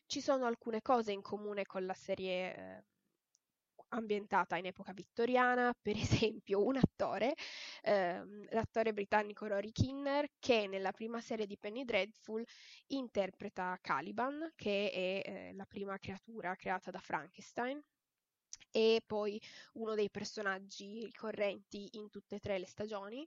Ci 0.07 0.21
sono 0.21 0.47
alcune 0.47 0.83
cose 0.83 1.13
in 1.13 1.23
comune 1.23 1.65
con 1.65 1.87
la 1.87 1.95
serie 1.95 2.57
eh, 2.57 2.85
ambientata 3.89 4.57
in 4.57 4.67
epoca 4.67 4.93
vittoriana, 4.93 5.73
per 5.81 5.97
esempio 5.97 6.65
un 6.65 6.77
attore, 6.77 7.35
ehm, 7.83 8.47
l'attore 8.51 8.93
britannico 8.93 9.47
Rory 9.47 9.71
Kinner, 9.71 10.27
che 10.41 10.67
nella 10.67 10.93
prima 10.93 11.21
serie 11.21 11.47
di 11.47 11.57
Penny 11.57 11.85
Dreadful 11.85 12.45
interpreta 12.89 13.79
Caliban, 13.81 14.53
che 14.57 14.91
è 14.91 15.29
eh, 15.29 15.53
la 15.55 15.67
prima 15.67 15.99
creatura 15.99 16.55
creata 16.57 16.91
da 16.91 16.99
Frankenstein, 16.99 17.81
e 18.71 19.03
poi 19.07 19.41
uno 19.75 19.95
dei 19.95 20.11
personaggi 20.11 21.05
ricorrenti 21.05 21.89
in 21.93 22.11
tutte 22.11 22.37
e 22.37 22.41
tre 22.41 22.59
le 22.59 22.67
stagioni. 22.67 23.27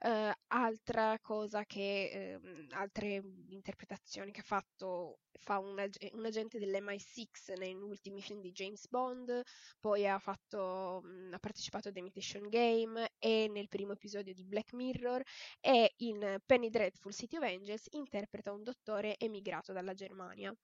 Uh, 0.00 0.30
altra 0.48 1.18
cosa 1.20 1.64
che, 1.64 2.38
uh, 2.42 2.66
altre 2.70 3.22
interpretazioni 3.48 4.32
che 4.32 4.40
ha 4.40 4.44
fatto, 4.44 5.20
fa 5.32 5.58
un, 5.58 5.78
ag- 5.78 6.10
un 6.12 6.24
agente 6.24 6.58
dell'MI6 6.58 7.56
negli 7.58 7.80
ultimi 7.80 8.20
film 8.20 8.40
di 8.40 8.50
James 8.52 8.88
Bond, 8.88 9.42
poi 9.80 10.06
ha, 10.08 10.18
fatto, 10.18 11.00
mh, 11.04 11.34
ha 11.34 11.38
partecipato 11.38 11.88
ad 11.88 11.96
Imitation 11.96 12.48
Game 12.48 13.12
e 13.18 13.48
nel 13.48 13.68
primo 13.68 13.92
episodio 13.92 14.34
di 14.34 14.44
Black 14.44 14.72
Mirror 14.72 15.22
e 15.60 15.92
in 15.98 16.38
Penny 16.44 16.68
Dreadful 16.68 17.12
City 17.14 17.36
of 17.36 17.44
Angels 17.44 17.86
interpreta 17.92 18.52
un 18.52 18.62
dottore 18.64 19.16
emigrato 19.18 19.72
dalla 19.72 19.94
Germania. 19.94 20.54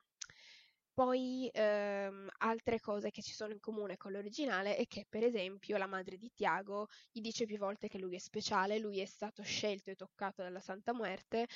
Poi 1.01 1.49
ehm, 1.51 2.29
altre 2.41 2.79
cose 2.79 3.11
che 3.11 3.23
ci 3.23 3.33
sono 3.33 3.55
in 3.55 3.59
comune 3.59 3.97
con 3.97 4.13
l'originale 4.13 4.77
è 4.77 4.87
che, 4.87 5.07
per 5.09 5.25
esempio, 5.25 5.79
la 5.79 5.87
madre 5.87 6.19
di 6.19 6.31
Tiago 6.35 6.89
gli 7.11 7.23
dice 7.23 7.47
più 7.47 7.57
volte 7.57 7.89
che 7.89 7.99
lui 7.99 8.17
è 8.17 8.19
speciale, 8.19 8.79
lui 8.79 9.01
è 9.01 9.07
stato 9.07 9.43
scelto 9.43 9.89
e 9.91 9.95
toccato 9.95 10.43
dalla 10.43 10.61
Santa 10.61 10.93
Muerte 10.93 11.47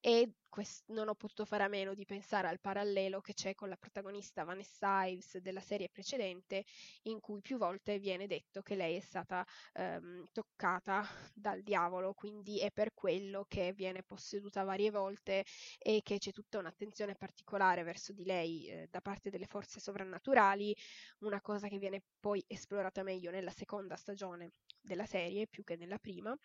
e 0.00 0.34
quest- 0.50 0.84
non 0.88 1.08
ho 1.08 1.14
potuto 1.14 1.46
fare 1.46 1.62
a 1.62 1.68
meno 1.68 1.94
di 1.94 2.04
pensare 2.04 2.48
al 2.48 2.60
parallelo 2.60 3.22
che 3.22 3.32
c'è 3.32 3.54
con 3.54 3.70
la 3.70 3.76
protagonista 3.76 4.44
Vanessa 4.44 5.04
Ives 5.06 5.38
della 5.38 5.60
serie 5.60 5.88
precedente, 5.88 6.64
in 7.04 7.20
cui 7.20 7.40
più 7.40 7.56
volte 7.56 7.98
viene 7.98 8.26
detto 8.26 8.60
che 8.60 8.74
lei 8.74 8.96
è 8.96 9.00
stata 9.00 9.44
ehm, 9.74 10.26
toccata 10.32 11.06
dal 11.32 11.62
diavolo, 11.62 12.12
quindi 12.12 12.58
è 12.60 12.70
per 12.70 12.92
quello 12.92 13.44
che 13.48 13.72
viene 13.72 14.02
posseduta 14.02 14.62
varie 14.64 14.90
volte 14.90 15.44
e 15.78 16.00
che 16.02 16.18
c'è 16.18 16.32
tutta 16.32 16.58
un'attenzione 16.58 17.14
particolare 17.14 17.82
verso 17.82 18.12
di 18.12 18.24
lei 18.24 18.66
eh, 18.68 18.88
da 18.90 19.00
parte 19.00 19.30
delle 19.30 19.46
forze 19.46 19.80
sovrannaturali, 19.80 20.76
una 21.20 21.40
cosa 21.40 21.68
che 21.68 21.78
viene 21.78 22.02
poi 22.18 22.44
esplorata 22.46 23.02
meglio 23.02 23.30
nella 23.30 23.50
seconda 23.50 23.96
stagione 23.96 24.52
della 24.80 25.06
serie 25.06 25.46
più 25.46 25.64
che 25.64 25.76
nella 25.76 25.98
prima 25.98 26.36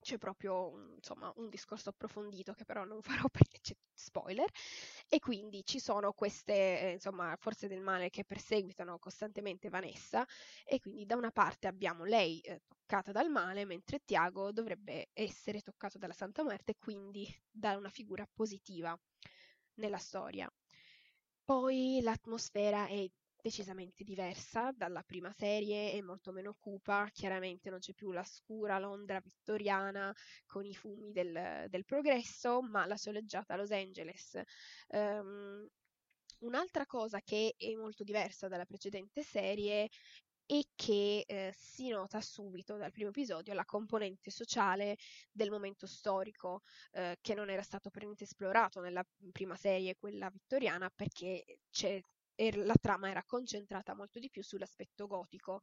c'è 0.00 0.18
proprio 0.18 0.94
insomma, 0.96 1.32
un 1.36 1.48
discorso 1.48 1.90
approfondito 1.90 2.52
che 2.54 2.64
però 2.64 2.84
non 2.84 3.02
farò 3.26 3.28
perché 3.28 3.58
c'è 3.60 3.74
spoiler 3.92 4.48
e 5.08 5.18
quindi 5.18 5.62
ci 5.64 5.78
sono 5.78 6.12
queste 6.12 6.80
eh, 6.80 6.92
insomma, 6.92 7.36
forze 7.38 7.68
del 7.68 7.80
male 7.82 8.10
che 8.10 8.24
perseguitano 8.24 8.98
costantemente 8.98 9.68
Vanessa 9.68 10.26
e 10.64 10.80
quindi 10.80 11.04
da 11.06 11.16
una 11.16 11.30
parte 11.30 11.66
abbiamo 11.66 12.04
lei 12.04 12.40
eh, 12.40 12.62
toccata 12.66 13.12
dal 13.12 13.30
male 13.30 13.64
mentre 13.64 14.00
Tiago 14.04 14.52
dovrebbe 14.52 15.10
essere 15.12 15.60
toccato 15.60 15.98
dalla 15.98 16.14
Santa 16.14 16.42
Muerte 16.42 16.76
quindi 16.78 17.26
da 17.50 17.76
una 17.76 17.90
figura 17.90 18.26
positiva 18.32 18.98
nella 19.74 19.98
storia. 19.98 20.50
Poi 21.50 21.98
l'atmosfera 22.00 22.86
è 22.86 23.10
decisamente 23.42 24.04
diversa 24.04 24.70
dalla 24.72 25.02
prima 25.02 25.32
serie, 25.32 25.90
è 25.90 26.00
molto 26.00 26.30
meno 26.30 26.54
cupa, 26.60 27.08
chiaramente 27.12 27.70
non 27.70 27.80
c'è 27.80 27.92
più 27.92 28.12
la 28.12 28.22
scura 28.22 28.78
Londra 28.78 29.18
vittoriana 29.18 30.14
con 30.46 30.64
i 30.64 30.76
fumi 30.76 31.10
del, 31.10 31.66
del 31.68 31.84
progresso, 31.84 32.62
ma 32.62 32.86
la 32.86 32.96
soleggiata 32.96 33.56
Los 33.56 33.72
Angeles. 33.72 34.40
Um, 34.90 35.68
un'altra 36.42 36.86
cosa 36.86 37.20
che 37.20 37.56
è 37.56 37.74
molto 37.74 38.04
diversa 38.04 38.46
dalla 38.46 38.64
precedente 38.64 39.24
serie 39.24 39.88
e 40.52 40.70
che 40.74 41.22
eh, 41.28 41.54
si 41.56 41.90
nota 41.90 42.20
subito 42.20 42.76
dal 42.76 42.90
primo 42.90 43.10
episodio 43.10 43.54
la 43.54 43.64
componente 43.64 44.32
sociale 44.32 44.96
del 45.30 45.48
momento 45.48 45.86
storico 45.86 46.62
eh, 46.90 47.16
che 47.20 47.34
non 47.34 47.50
era 47.50 47.62
stato 47.62 47.88
per 47.88 48.02
niente 48.02 48.24
esplorato 48.24 48.80
nella 48.80 49.06
prima 49.30 49.54
serie, 49.54 49.94
quella 49.96 50.28
vittoriana, 50.28 50.90
perché 50.90 51.44
c'è 51.70 52.00
la 52.54 52.74
trama 52.80 53.10
era 53.10 53.22
concentrata 53.22 53.94
molto 53.94 54.18
di 54.18 54.28
più 54.28 54.42
sull'aspetto 54.42 55.06
gotico. 55.06 55.60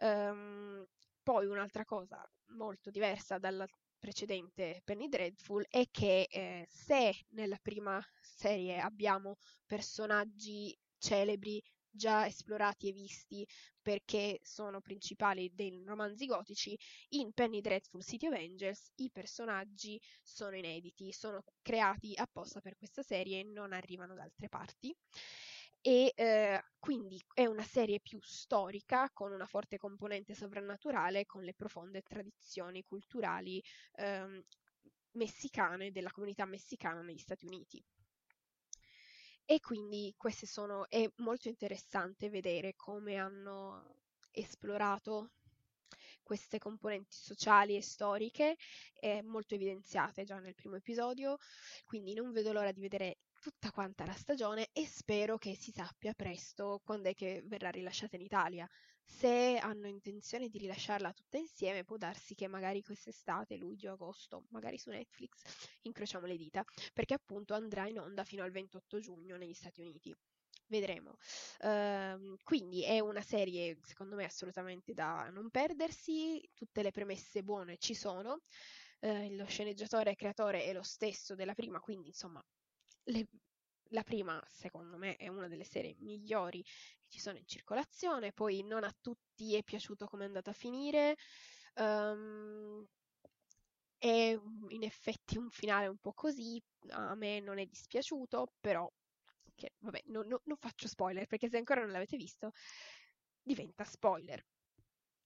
Um, 0.00 0.84
poi 1.22 1.46
un'altra 1.46 1.84
cosa 1.86 2.22
molto 2.48 2.90
diversa 2.90 3.38
dalla 3.38 3.66
precedente 3.98 4.82
Penny 4.84 5.08
Dreadful 5.08 5.64
è 5.68 5.84
che 5.90 6.26
eh, 6.28 6.66
se 6.68 7.14
nella 7.30 7.58
prima 7.62 8.04
serie 8.20 8.80
abbiamo 8.80 9.36
personaggi 9.64 10.76
celebri 10.98 11.62
già 11.90 12.26
esplorati 12.26 12.88
e 12.88 12.92
visti 12.92 13.46
perché 13.82 14.40
sono 14.42 14.80
principali 14.80 15.50
dei 15.54 15.82
romanzi 15.84 16.26
gotici, 16.26 16.78
in 17.10 17.32
Penny 17.32 17.60
Dreadful 17.60 18.02
City 18.02 18.26
of 18.26 18.34
Angels 18.34 18.92
i 18.96 19.10
personaggi 19.10 20.00
sono 20.22 20.56
inediti, 20.56 21.12
sono 21.12 21.42
creati 21.62 22.12
apposta 22.16 22.60
per 22.60 22.76
questa 22.76 23.02
serie 23.02 23.40
e 23.40 23.44
non 23.44 23.72
arrivano 23.72 24.14
da 24.14 24.22
altre 24.22 24.48
parti 24.48 24.94
e 25.82 26.12
eh, 26.14 26.62
quindi 26.78 27.22
è 27.32 27.46
una 27.46 27.62
serie 27.62 28.00
più 28.00 28.20
storica 28.20 29.08
con 29.12 29.32
una 29.32 29.46
forte 29.46 29.78
componente 29.78 30.34
sovrannaturale 30.34 31.24
con 31.24 31.42
le 31.42 31.54
profonde 31.54 32.02
tradizioni 32.02 32.84
culturali 32.84 33.62
ehm, 33.94 34.42
messicane 35.12 35.90
della 35.90 36.10
comunità 36.10 36.44
messicana 36.44 37.00
negli 37.00 37.18
Stati 37.18 37.46
Uniti. 37.46 37.82
E 39.52 39.58
quindi 39.58 40.14
queste 40.16 40.46
sono, 40.46 40.88
è 40.88 41.10
molto 41.16 41.48
interessante 41.48 42.30
vedere 42.30 42.76
come 42.76 43.16
hanno 43.16 43.96
esplorato 44.30 45.30
queste 46.22 46.60
componenti 46.60 47.16
sociali 47.16 47.74
e 47.74 47.82
storiche, 47.82 48.56
eh, 49.00 49.22
molto 49.22 49.56
evidenziate 49.56 50.22
già 50.22 50.38
nel 50.38 50.54
primo 50.54 50.76
episodio, 50.76 51.36
quindi 51.84 52.14
non 52.14 52.30
vedo 52.30 52.52
l'ora 52.52 52.70
di 52.70 52.80
vedere 52.80 53.18
tutta 53.40 53.72
quanta 53.72 54.06
la 54.06 54.12
stagione 54.12 54.68
e 54.72 54.86
spero 54.86 55.36
che 55.36 55.56
si 55.56 55.72
sappia 55.72 56.14
presto 56.14 56.80
quando 56.84 57.08
è 57.08 57.14
che 57.14 57.42
verrà 57.44 57.70
rilasciata 57.70 58.14
in 58.14 58.22
Italia. 58.22 58.70
Se 59.10 59.58
hanno 59.58 59.86
intenzione 59.86 60.48
di 60.48 60.58
rilasciarla 60.58 61.12
tutta 61.12 61.36
insieme, 61.36 61.84
può 61.84 61.96
darsi 61.96 62.34
che 62.34 62.46
magari 62.46 62.80
quest'estate, 62.82 63.56
luglio, 63.56 63.92
agosto, 63.92 64.46
magari 64.48 64.78
su 64.78 64.88
Netflix, 64.88 65.42
incrociamo 65.82 66.26
le 66.26 66.36
dita, 66.36 66.64
perché 66.94 67.14
appunto 67.14 67.52
andrà 67.52 67.86
in 67.86 67.98
onda 67.98 68.24
fino 68.24 68.44
al 68.44 68.50
28 68.50 68.98
giugno 68.98 69.36
negli 69.36 69.52
Stati 69.52 69.80
Uniti. 69.80 70.16
Vedremo. 70.68 71.16
Uh, 71.58 72.36
quindi 72.44 72.84
è 72.84 73.00
una 73.00 73.20
serie, 73.20 73.78
secondo 73.82 74.14
me, 74.14 74.24
assolutamente 74.24 74.94
da 74.94 75.28
non 75.30 75.50
perdersi. 75.50 76.48
Tutte 76.54 76.82
le 76.82 76.92
premesse 76.92 77.42
buone 77.42 77.76
ci 77.76 77.94
sono. 77.94 78.42
Uh, 79.00 79.34
lo 79.34 79.44
sceneggiatore 79.46 80.12
e 80.12 80.14
creatore 80.14 80.64
è 80.64 80.72
lo 80.72 80.82
stesso 80.82 81.34
della 81.34 81.54
prima, 81.54 81.80
quindi 81.80 82.08
insomma 82.08 82.42
le, 83.04 83.26
la 83.90 84.02
prima, 84.02 84.42
secondo 84.48 84.96
me, 84.96 85.16
è 85.16 85.28
una 85.28 85.48
delle 85.48 85.64
serie 85.64 85.94
migliori 86.00 86.62
che 86.62 87.08
ci 87.08 87.20
sono 87.20 87.38
in 87.38 87.46
circolazione, 87.46 88.32
poi 88.32 88.62
non 88.62 88.84
a 88.84 88.94
tutti 89.00 89.54
è 89.54 89.62
piaciuto 89.62 90.06
come 90.06 90.24
è 90.24 90.26
andata 90.26 90.50
a 90.50 90.54
finire. 90.54 91.16
Um, 91.74 92.86
è 93.98 94.38
in 94.68 94.82
effetti 94.82 95.36
un 95.36 95.50
finale 95.50 95.86
un 95.86 95.98
po' 95.98 96.12
così, 96.12 96.60
a 96.88 97.14
me 97.14 97.40
non 97.40 97.58
è 97.58 97.66
dispiaciuto, 97.66 98.54
però 98.58 98.90
che, 99.54 99.74
vabbè, 99.78 100.04
no, 100.06 100.22
no, 100.22 100.40
non 100.44 100.56
faccio 100.56 100.88
spoiler 100.88 101.26
perché 101.26 101.48
se 101.48 101.58
ancora 101.58 101.82
non 101.82 101.90
l'avete 101.90 102.16
visto 102.16 102.52
diventa 103.42 103.84
spoiler. 103.84 104.42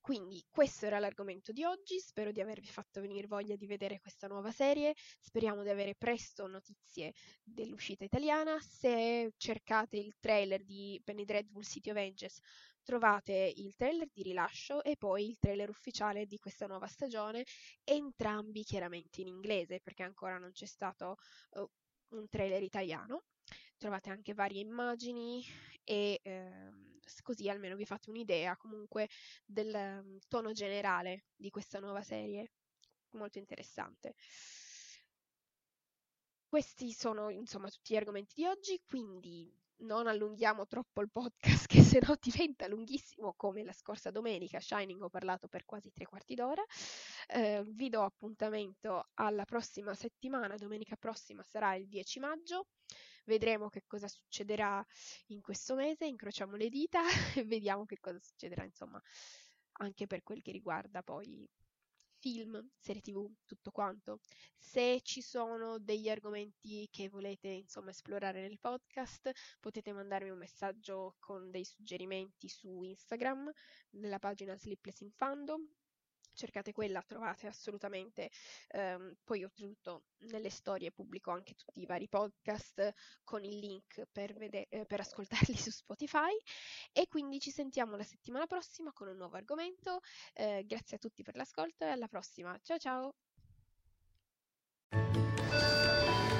Quindi 0.04 0.44
questo 0.50 0.84
era 0.84 0.98
l'argomento 0.98 1.50
di 1.50 1.64
oggi, 1.64 1.98
spero 1.98 2.30
di 2.30 2.42
avervi 2.42 2.66
fatto 2.66 3.00
venire 3.00 3.26
voglia 3.26 3.56
di 3.56 3.66
vedere 3.66 4.00
questa 4.00 4.26
nuova 4.26 4.50
serie, 4.50 4.92
speriamo 5.18 5.62
di 5.62 5.70
avere 5.70 5.94
presto 5.94 6.46
notizie 6.46 7.14
dell'uscita 7.42 8.04
italiana, 8.04 8.60
se 8.60 9.32
cercate 9.38 9.96
il 9.96 10.14
trailer 10.20 10.62
di 10.62 11.00
Penny 11.02 11.24
Dreadful 11.24 11.64
City 11.64 11.88
of 11.88 11.96
Angels 11.96 12.38
trovate 12.82 13.50
il 13.56 13.74
trailer 13.76 14.10
di 14.12 14.22
rilascio 14.24 14.82
e 14.84 14.98
poi 14.98 15.26
il 15.26 15.38
trailer 15.38 15.70
ufficiale 15.70 16.26
di 16.26 16.36
questa 16.36 16.66
nuova 16.66 16.86
stagione, 16.86 17.42
entrambi 17.82 18.62
chiaramente 18.62 19.22
in 19.22 19.28
inglese 19.28 19.80
perché 19.80 20.02
ancora 20.02 20.36
non 20.36 20.50
c'è 20.52 20.66
stato 20.66 21.16
uh, 21.52 21.66
un 22.08 22.28
trailer 22.28 22.62
italiano. 22.62 23.22
Trovate 23.78 24.10
anche 24.10 24.34
varie 24.34 24.60
immagini 24.60 25.42
e 25.82 26.20
eh, 26.22 26.93
così 27.22 27.48
almeno 27.48 27.76
vi 27.76 27.84
fate 27.84 28.10
un'idea 28.10 28.56
comunque 28.56 29.08
del 29.44 29.74
um, 29.74 30.18
tono 30.28 30.52
generale 30.52 31.24
di 31.36 31.50
questa 31.50 31.78
nuova 31.78 32.02
serie, 32.02 32.52
molto 33.10 33.38
interessante. 33.38 34.14
Questi 36.46 36.92
sono 36.92 37.30
insomma 37.30 37.68
tutti 37.68 37.94
gli 37.94 37.96
argomenti 37.96 38.34
di 38.36 38.46
oggi, 38.46 38.80
quindi 38.86 39.52
non 39.78 40.06
allunghiamo 40.06 40.66
troppo 40.66 41.00
il 41.00 41.10
podcast 41.10 41.66
che 41.66 41.82
sennò 41.82 42.14
diventa 42.20 42.68
lunghissimo 42.68 43.34
come 43.36 43.64
la 43.64 43.72
scorsa 43.72 44.10
domenica 44.10 44.60
Shining 44.60 45.02
ho 45.02 45.08
parlato 45.08 45.48
per 45.48 45.64
quasi 45.64 45.90
tre 45.92 46.06
quarti 46.06 46.34
d'ora. 46.34 46.62
Eh, 47.28 47.64
vi 47.66 47.88
do 47.88 48.02
appuntamento 48.02 49.08
alla 49.14 49.44
prossima 49.44 49.94
settimana 49.94 50.56
domenica 50.56 50.96
prossima 50.96 51.42
sarà 51.42 51.74
il 51.74 51.88
10 51.88 52.20
maggio 52.20 52.66
Vedremo 53.24 53.68
che 53.68 53.84
cosa 53.86 54.08
succederà 54.08 54.84
in 55.28 55.40
questo 55.40 55.74
mese, 55.74 56.06
incrociamo 56.06 56.56
le 56.56 56.68
dita 56.68 57.02
e 57.36 57.44
vediamo 57.44 57.84
che 57.84 57.98
cosa 58.00 58.18
succederà, 58.20 58.64
insomma, 58.64 59.00
anche 59.78 60.06
per 60.06 60.22
quel 60.22 60.42
che 60.42 60.52
riguarda 60.52 61.02
poi 61.02 61.48
film, 62.24 62.70
serie 62.78 63.02
tv, 63.02 63.30
tutto 63.44 63.70
quanto. 63.70 64.20
Se 64.56 65.00
ci 65.02 65.20
sono 65.20 65.78
degli 65.78 66.08
argomenti 66.08 66.88
che 66.90 67.10
volete 67.10 67.48
insomma 67.48 67.90
esplorare 67.90 68.40
nel 68.40 68.58
podcast, 68.58 69.30
potete 69.60 69.92
mandarmi 69.92 70.30
un 70.30 70.38
messaggio 70.38 71.16
con 71.18 71.50
dei 71.50 71.64
suggerimenti 71.64 72.48
su 72.48 72.80
Instagram, 72.82 73.50
nella 73.90 74.18
pagina 74.18 74.56
Sleepless 74.56 75.00
in 75.00 75.10
Fandom 75.10 75.68
cercate 76.34 76.72
quella, 76.72 77.02
trovate 77.02 77.46
assolutamente. 77.46 78.30
Um, 78.72 79.14
poi 79.24 79.44
oltretutto 79.44 80.04
nelle 80.30 80.50
storie 80.50 80.92
pubblico 80.92 81.30
anche 81.30 81.54
tutti 81.54 81.80
i 81.80 81.86
vari 81.86 82.08
podcast 82.08 82.92
con 83.24 83.44
il 83.44 83.58
link 83.58 84.06
per, 84.10 84.34
vede- 84.34 84.66
eh, 84.68 84.84
per 84.86 85.00
ascoltarli 85.00 85.56
su 85.56 85.70
Spotify 85.70 86.36
e 86.92 87.06
quindi 87.08 87.40
ci 87.40 87.50
sentiamo 87.50 87.96
la 87.96 88.04
settimana 88.04 88.46
prossima 88.46 88.92
con 88.92 89.08
un 89.08 89.16
nuovo 89.16 89.36
argomento. 89.36 90.00
Eh, 90.32 90.64
grazie 90.66 90.96
a 90.96 90.98
tutti 90.98 91.22
per 91.22 91.36
l'ascolto 91.36 91.84
e 91.84 91.88
alla 91.88 92.08
prossima. 92.08 92.58
Ciao 92.62 92.78
ciao! 92.78 93.14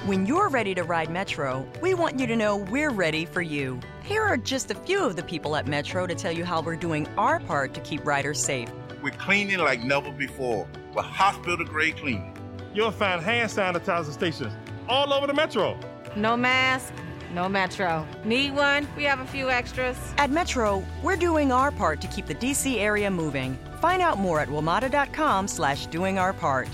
When 0.06 0.26
you're 0.26 0.50
ready 0.50 0.74
to 0.74 0.82
ride 0.82 1.08
Metro, 1.08 1.66
we 1.80 1.94
want 1.94 2.20
you 2.20 2.26
to 2.26 2.36
know 2.36 2.56
we're 2.56 2.90
ready 2.90 3.24
for 3.24 3.40
you. 3.40 3.80
Here 4.02 4.22
are 4.22 4.36
just 4.36 4.70
a 4.70 4.74
few 4.74 5.02
of 5.02 5.16
the 5.16 5.22
people 5.22 5.56
at 5.56 5.66
Metro 5.66 6.06
to 6.06 6.14
tell 6.14 6.30
you 6.30 6.44
how 6.44 6.60
we're 6.60 6.76
doing 6.76 7.08
our 7.16 7.40
part 7.40 7.72
to 7.72 7.80
keep 7.80 8.04
riders 8.04 8.38
safe. 8.38 8.70
We're 9.04 9.10
cleaning 9.10 9.58
like 9.58 9.84
never 9.84 10.10
before 10.10 10.66
with 10.94 11.04
hospital 11.04 11.66
grade 11.66 11.98
cleaning. 11.98 12.34
You'll 12.74 12.90
find 12.90 13.20
hand 13.20 13.50
sanitizer 13.50 14.10
stations 14.14 14.54
all 14.88 15.12
over 15.12 15.26
the 15.26 15.34
Metro. 15.34 15.78
No 16.16 16.38
mask, 16.38 16.90
no 17.34 17.46
Metro. 17.46 18.08
Need 18.24 18.54
one? 18.54 18.88
We 18.96 19.04
have 19.04 19.20
a 19.20 19.26
few 19.26 19.50
extras. 19.50 19.98
At 20.16 20.30
Metro, 20.30 20.82
we're 21.02 21.16
doing 21.16 21.52
our 21.52 21.70
part 21.70 22.00
to 22.00 22.06
keep 22.06 22.24
the 22.24 22.34
DC 22.34 22.78
area 22.78 23.10
moving. 23.10 23.58
Find 23.82 24.00
out 24.00 24.16
more 24.16 24.40
at 24.40 24.48
WMATA.com 24.48 25.48
slash 25.48 25.84
doing 25.88 26.18
our 26.18 26.32
part. 26.32 26.70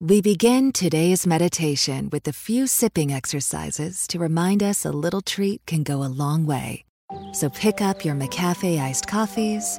We 0.00 0.20
begin 0.22 0.72
today's 0.72 1.24
meditation 1.24 2.08
with 2.10 2.26
a 2.26 2.32
few 2.32 2.66
sipping 2.66 3.12
exercises 3.12 4.08
to 4.08 4.18
remind 4.18 4.60
us 4.60 4.84
a 4.84 4.90
little 4.90 5.20
treat 5.20 5.64
can 5.66 5.84
go 5.84 6.02
a 6.02 6.10
long 6.10 6.46
way. 6.46 6.84
So 7.32 7.48
pick 7.48 7.80
up 7.80 8.04
your 8.04 8.14
McCafe 8.14 8.80
iced 8.80 9.06
coffees, 9.06 9.78